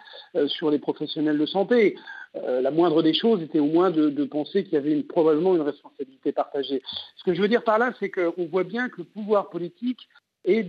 sur 0.47 0.69
les 0.69 0.79
professionnels 0.79 1.37
de 1.37 1.45
santé. 1.45 1.95
Euh, 2.43 2.61
la 2.61 2.71
moindre 2.71 3.01
des 3.01 3.13
choses 3.13 3.41
était 3.41 3.59
au 3.59 3.65
moins 3.65 3.91
de, 3.91 4.25
penser 4.25 4.63
qu'il 4.63 4.73
y 4.73 4.77
avait 4.77 5.01
probablement 5.03 5.55
une 5.55 5.61
responsabilité 5.61 6.31
partagée. 6.31 6.81
Ce 7.15 7.23
que 7.23 7.33
je 7.33 7.41
veux 7.41 7.47
dire 7.47 7.63
par 7.63 7.79
là, 7.79 7.93
c'est 7.99 8.09
qu'on 8.09 8.45
voit 8.45 8.63
bien 8.63 8.89
que 8.89 8.97
le 8.97 9.03
pouvoir 9.05 9.49
politique 9.49 10.07
est 10.45 10.63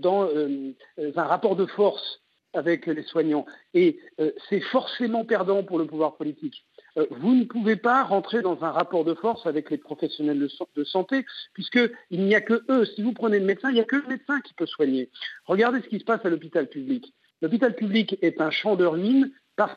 dans 0.00 0.24
euh, 0.24 0.72
un 0.98 1.22
rapport 1.22 1.56
de 1.56 1.66
force 1.66 2.20
avec 2.54 2.86
les 2.86 3.02
soignants. 3.02 3.44
Et 3.74 3.98
euh, 4.20 4.32
c'est 4.48 4.60
forcément 4.60 5.24
perdant 5.24 5.62
pour 5.62 5.78
le 5.78 5.86
pouvoir 5.86 6.16
politique. 6.16 6.64
Vous 7.10 7.34
ne 7.34 7.44
pouvez 7.44 7.76
pas 7.76 8.04
rentrer 8.04 8.42
dans 8.42 8.62
un 8.64 8.70
rapport 8.70 9.04
de 9.04 9.14
force 9.14 9.46
avec 9.46 9.70
les 9.70 9.78
professionnels 9.78 10.38
de, 10.38 10.48
de 10.74 10.84
santé, 10.84 11.24
puisqu'il 11.52 12.24
n'y 12.24 12.34
a 12.34 12.40
que 12.40 12.64
eux. 12.70 12.84
Si 12.84 13.02
vous 13.02 13.12
prenez 13.12 13.38
le 13.38 13.46
médecin, 13.46 13.70
il 13.70 13.74
n'y 13.74 13.80
a 13.80 13.84
que 13.84 13.96
le 13.96 14.06
médecin 14.06 14.40
qui 14.40 14.54
peut 14.54 14.66
soigner. 14.66 15.10
Regardez 15.44 15.80
ce 15.82 15.88
qui 15.88 15.98
se 15.98 16.04
passe 16.04 16.24
à 16.24 16.30
l'hôpital 16.30 16.68
public. 16.68 17.12
L'hôpital 17.42 17.74
public 17.74 18.16
est 18.22 18.40
un 18.40 18.50
champ 18.50 18.76
de 18.76 18.86
ruines 18.86 19.30
parce 19.56 19.76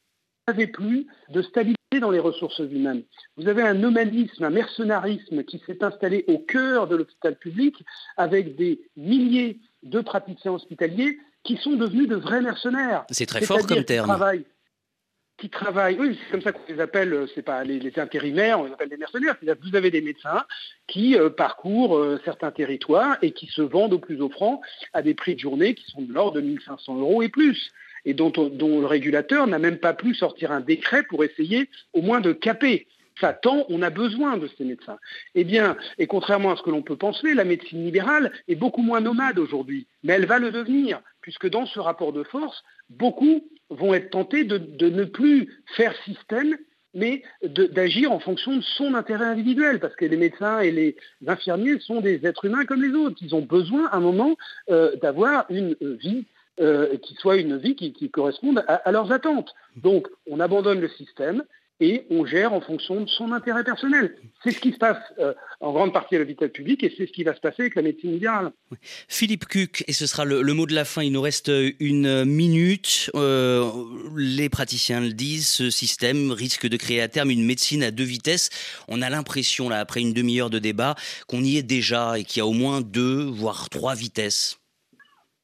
n'avez 0.49 0.67
plus 0.67 1.07
de 1.29 1.41
stabilité 1.41 1.99
dans 2.01 2.11
les 2.11 2.19
ressources 2.19 2.59
humaines. 2.59 3.03
Vous 3.37 3.47
avez 3.47 3.61
un 3.61 3.73
nomadisme, 3.73 4.43
un 4.43 4.49
mercenarisme 4.49 5.43
qui 5.43 5.61
s'est 5.65 5.83
installé 5.83 6.25
au 6.27 6.39
cœur 6.39 6.87
de 6.87 6.95
l'hôpital 6.95 7.35
public 7.35 7.83
avec 8.17 8.55
des 8.55 8.81
milliers 8.95 9.59
de 9.83 10.01
praticiens 10.01 10.51
hospitaliers 10.51 11.19
qui 11.43 11.57
sont 11.57 11.75
devenus 11.75 12.07
de 12.07 12.15
vrais 12.15 12.41
mercenaires. 12.41 13.05
C'est 13.09 13.25
très 13.25 13.41
fort 13.41 13.65
comme 13.65 13.83
terme. 13.83 14.09
Qui 15.39 15.49
travaillent, 15.49 15.97
oui, 15.97 16.19
c'est 16.21 16.31
comme 16.31 16.41
ça 16.41 16.51
qu'on 16.51 16.61
les 16.67 16.81
appelle, 16.81 17.13
euh, 17.13 17.25
c'est 17.33 17.43
pas 17.43 17.63
les, 17.63 17.97
intérimaires, 17.97 18.59
on 18.59 18.65
les 18.65 18.73
appelle 18.73 18.89
des 18.89 18.97
mercenaires. 18.97 19.37
Vous 19.41 19.75
avez 19.75 19.89
des 19.89 20.01
médecins 20.01 20.43
qui 20.85 21.15
euh, 21.15 21.29
parcourent 21.29 21.97
euh, 21.97 22.19
certains 22.25 22.51
territoires 22.51 23.17
et 23.21 23.31
qui 23.31 23.47
se 23.47 23.61
vendent 23.61 23.93
au 23.93 23.99
plus 23.99 24.21
offrant 24.21 24.61
à 24.91 25.01
des 25.01 25.13
prix 25.13 25.35
de 25.35 25.39
journée 25.39 25.75
qui 25.75 25.89
sont 25.91 26.01
de 26.01 26.11
l'ordre 26.11 26.33
de 26.33 26.41
1500 26.41 26.99
euros 26.99 27.21
et 27.21 27.29
plus 27.29 27.71
et 28.05 28.13
dont, 28.13 28.31
le 28.35 28.85
régulateur 28.85 29.47
n'a 29.47 29.59
même 29.59 29.77
pas 29.77 29.93
pu 29.93 30.13
sortir 30.13 30.51
un 30.51 30.61
décret 30.61 31.03
pour 31.03 31.23
essayer 31.23 31.69
au 31.93 32.01
moins 32.01 32.21
de 32.21 32.33
caper. 32.33 32.87
Ça, 33.19 33.33
tant 33.33 33.65
on 33.69 33.81
a 33.81 33.89
besoin 33.89 34.37
de 34.37 34.49
ces 34.57 34.63
médecins. 34.63 34.97
Eh 35.35 35.43
bien, 35.43 35.75
et 35.97 36.07
contrairement 36.07 36.51
à 36.51 36.55
ce 36.57 36.63
que 36.63 36.69
l'on 36.69 36.81
peut 36.81 36.95
penser, 36.95 37.33
la 37.33 37.43
médecine 37.43 37.83
libérale 37.83 38.31
est 38.47 38.55
beaucoup 38.55 38.81
moins 38.81 39.01
nomade 39.01 39.39
aujourd'hui, 39.39 39.87
mais 40.03 40.13
elle 40.13 40.25
va 40.25 40.39
le 40.39 40.51
devenir, 40.51 41.01
puisque 41.21 41.49
dans 41.49 41.65
ce 41.65 41.79
rapport 41.79 42.13
de 42.13 42.23
force, 42.23 42.63
beaucoup 42.89 43.43
vont 43.69 43.93
être 43.93 44.09
tentés 44.09 44.43
de, 44.43 44.89
ne 44.89 45.03
plus 45.05 45.61
faire 45.75 45.93
système, 46.03 46.57
mais 46.93 47.21
d'agir 47.43 48.11
en 48.11 48.19
fonction 48.19 48.57
de 48.57 48.61
son 48.61 48.95
intérêt 48.95 49.25
individuel, 49.25 49.79
parce 49.79 49.95
que 49.95 50.05
les 50.05 50.17
médecins 50.17 50.59
et 50.59 50.71
les 50.71 50.95
infirmiers 51.27 51.79
sont 51.79 52.01
des 52.01 52.25
êtres 52.25 52.45
humains 52.45 52.65
comme 52.65 52.81
les 52.81 52.93
autres. 52.93 53.17
Ils 53.21 53.35
ont 53.35 53.41
besoin, 53.41 53.87
à 53.87 53.97
un 53.97 53.99
moment, 53.99 54.35
euh, 54.71 54.95
d'avoir 54.95 55.45
une 55.49 55.75
vie 55.81 56.25
euh, 56.59 56.97
qui 56.97 57.13
soit 57.15 57.37
une 57.37 57.57
vie 57.57 57.75
qui, 57.75 58.09
corresponde 58.09 58.65
à, 58.67 58.91
leurs 58.91 59.11
attentes. 59.11 59.53
Donc, 59.77 60.09
on 60.29 60.39
abandonne 60.39 60.81
le 60.81 60.89
système 60.89 61.43
et 61.79 62.05
on 62.09 62.25
gère 62.25 62.53
en 62.53 62.61
fonction 62.61 63.01
de 63.01 63.09
son 63.09 63.31
intérêt 63.31 63.63
personnel. 63.63 64.15
C'est 64.43 64.51
ce 64.51 64.59
qui 64.59 64.73
se 64.73 64.77
passe 64.77 64.97
euh, 65.19 65.33
en 65.59 65.71
grande 65.71 65.93
partie 65.93 66.15
à 66.15 66.19
l'hôpital 66.19 66.49
public 66.49 66.83
et 66.83 66.93
c'est 66.97 67.07
ce 67.07 67.11
qui 67.11 67.23
va 67.23 67.35
se 67.35 67.39
passer 67.39 67.63
avec 67.63 67.75
la 67.75 67.81
médecine 67.81 68.11
libérale. 68.11 68.51
Philippe 69.07 69.45
Cuc, 69.45 69.83
et 69.87 69.93
ce 69.93 70.05
sera 70.05 70.25
le, 70.25 70.41
mot 70.53 70.65
de 70.65 70.75
la 70.75 70.85
fin, 70.85 71.03
il 71.03 71.11
nous 71.11 71.21
reste 71.21 71.51
une 71.79 72.25
minute. 72.25 73.09
Euh, 73.15 73.69
les 74.15 74.49
praticiens 74.49 75.01
le 75.01 75.13
disent, 75.13 75.47
ce 75.47 75.69
système 75.69 76.31
risque 76.31 76.67
de 76.67 76.77
créer 76.77 77.01
à 77.01 77.07
terme 77.07 77.31
une 77.31 77.45
médecine 77.45 77.83
à 77.83 77.91
deux 77.91 78.03
vitesses. 78.03 78.49
On 78.87 79.01
a 79.01 79.09
l'impression, 79.09 79.69
là, 79.69 79.79
après 79.79 80.01
une 80.01 80.13
demi-heure 80.13 80.49
de 80.49 80.59
débat, 80.59 80.95
qu'on 81.27 81.43
y 81.43 81.57
est 81.57 81.63
déjà 81.63 82.19
et 82.19 82.23
qu'il 82.23 82.39
y 82.39 82.41
a 82.41 82.45
au 82.45 82.53
moins 82.53 82.81
deux, 82.81 83.23
voire 83.23 83.69
trois 83.69 83.95
vitesses. 83.95 84.59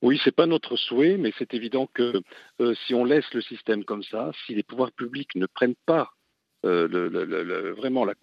Oui, 0.01 0.19
ce 0.23 0.29
n'est 0.29 0.33
pas 0.33 0.45
notre 0.45 0.77
souhait, 0.77 1.17
mais 1.17 1.31
c'est 1.39 1.53
évident 1.53 1.89
que 1.93 2.21
euh, 2.59 2.75
si 2.85 2.93
on 2.93 3.05
laisse 3.05 3.33
le 3.33 3.41
système 3.41 3.83
comme 3.83 4.03
ça, 4.03 4.31
si 4.45 4.53
les 4.53 4.61
pouvoirs 4.61 4.91
publics 4.91 5.33
ne 5.35 5.47
prennent 5.47 5.75
pas 5.85 6.11
euh, 6.65 7.73
vraiment 7.77 8.05
la, 8.05 8.15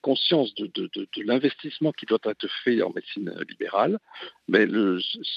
conscience 0.00 0.54
de, 0.54 0.98
l'investissement 1.24 1.92
qui 1.92 2.06
doit 2.06 2.18
être 2.24 2.48
fait 2.64 2.82
en 2.82 2.92
médecine 2.92 3.34
libérale, 3.48 3.98
mais 4.48 4.66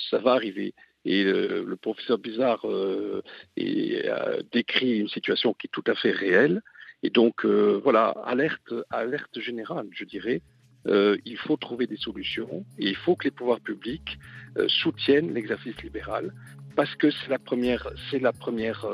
ça 0.10 0.20
va 0.20 0.34
arriver. 0.34 0.74
Et 1.06 1.24
le, 1.24 1.76
professeur 1.76 2.18
Bizarre 2.18 2.66
euh, 2.66 3.22
a 3.58 4.42
décrit 4.52 5.00
une 5.00 5.10
situation 5.10 5.54
qui 5.54 5.68
est 5.68 5.72
tout 5.72 5.84
à 5.88 5.96
fait 5.96 6.12
réelle. 6.12 6.62
Et 7.02 7.10
donc, 7.10 7.46
voilà, 7.46 8.10
alerte, 8.26 8.74
alerte 8.90 9.40
générale, 9.40 9.88
je 9.92 10.06
dirais, 10.06 10.42
euh, 10.88 11.18
il 11.26 11.38
faut 11.38 11.58
trouver 11.58 11.88
des 11.88 11.98
solutions 11.98 12.66
et 12.78 12.90
il 12.90 12.96
faut 12.96 13.16
que 13.16 13.26
les 13.26 13.32
pouvoirs 13.32 13.60
publics 13.62 14.20
euh, 14.58 14.68
soutiennent 14.68 15.34
l'exercice 15.34 15.82
libéral 15.82 16.34
parce 16.76 16.94
que 16.96 17.12
c'est 17.12 17.30
la 17.30 17.40
première, 17.40 17.88
c'est 18.10 18.20
la 18.20 18.34
première 18.34 18.86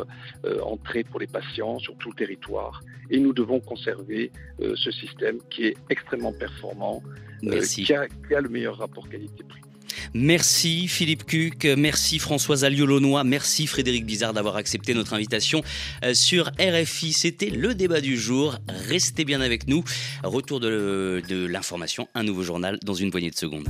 euh, 0.46 0.60
entrée 0.62 1.04
pour 1.04 1.20
les 1.20 1.28
patients 1.28 1.80
sur 1.80 1.98
tout 1.98 2.10
le 2.10 2.16
territoire 2.16 2.82
et 3.10 3.20
nous 3.20 3.34
devons 3.34 3.60
conserver 3.60 4.32
ce 4.60 4.92
système 4.92 5.40
qui 5.50 5.66
est 5.66 5.78
extrêmement 5.90 6.32
performant, 6.32 7.02
qui 7.42 7.92
a, 7.92 8.08
qui, 8.08 8.36
a, 8.36 8.42
le 8.42 8.50
meilleur 8.50 8.78
rapport 8.78 9.10
qualité-prix. 9.10 9.62
Merci 10.14 10.88
Philippe 10.88 11.26
Cuc, 11.26 11.66
merci 11.78 12.20
Françoise 12.20 12.64
Alliolonois, 12.64 13.24
merci 13.24 13.68
Frédéric 13.68 14.06
Bizarre 14.06 14.34
d'avoir 14.34 14.56
accepté 14.56 14.94
notre 14.94 15.14
invitation 15.14 15.64
euh, 16.04 16.14
sur 16.14 16.52
RFI. 16.60 17.14
C'était 17.14 17.50
le 17.50 17.74
débat 17.74 18.02
du 18.02 18.18
jour. 18.18 18.58
Restez 18.68 19.26
bien 19.26 19.42
avec 19.42 19.68
nous. 19.68 19.84
Retour 20.24 20.60
de 20.60 21.22
l'information, 21.50 22.08
un 22.16 22.24
nouveau 22.24 22.44
journal 22.44 22.80
dans 22.84 22.94
une 22.94 23.12
poignée 23.12 23.32
de 23.32 23.36
secondes. 23.36 23.70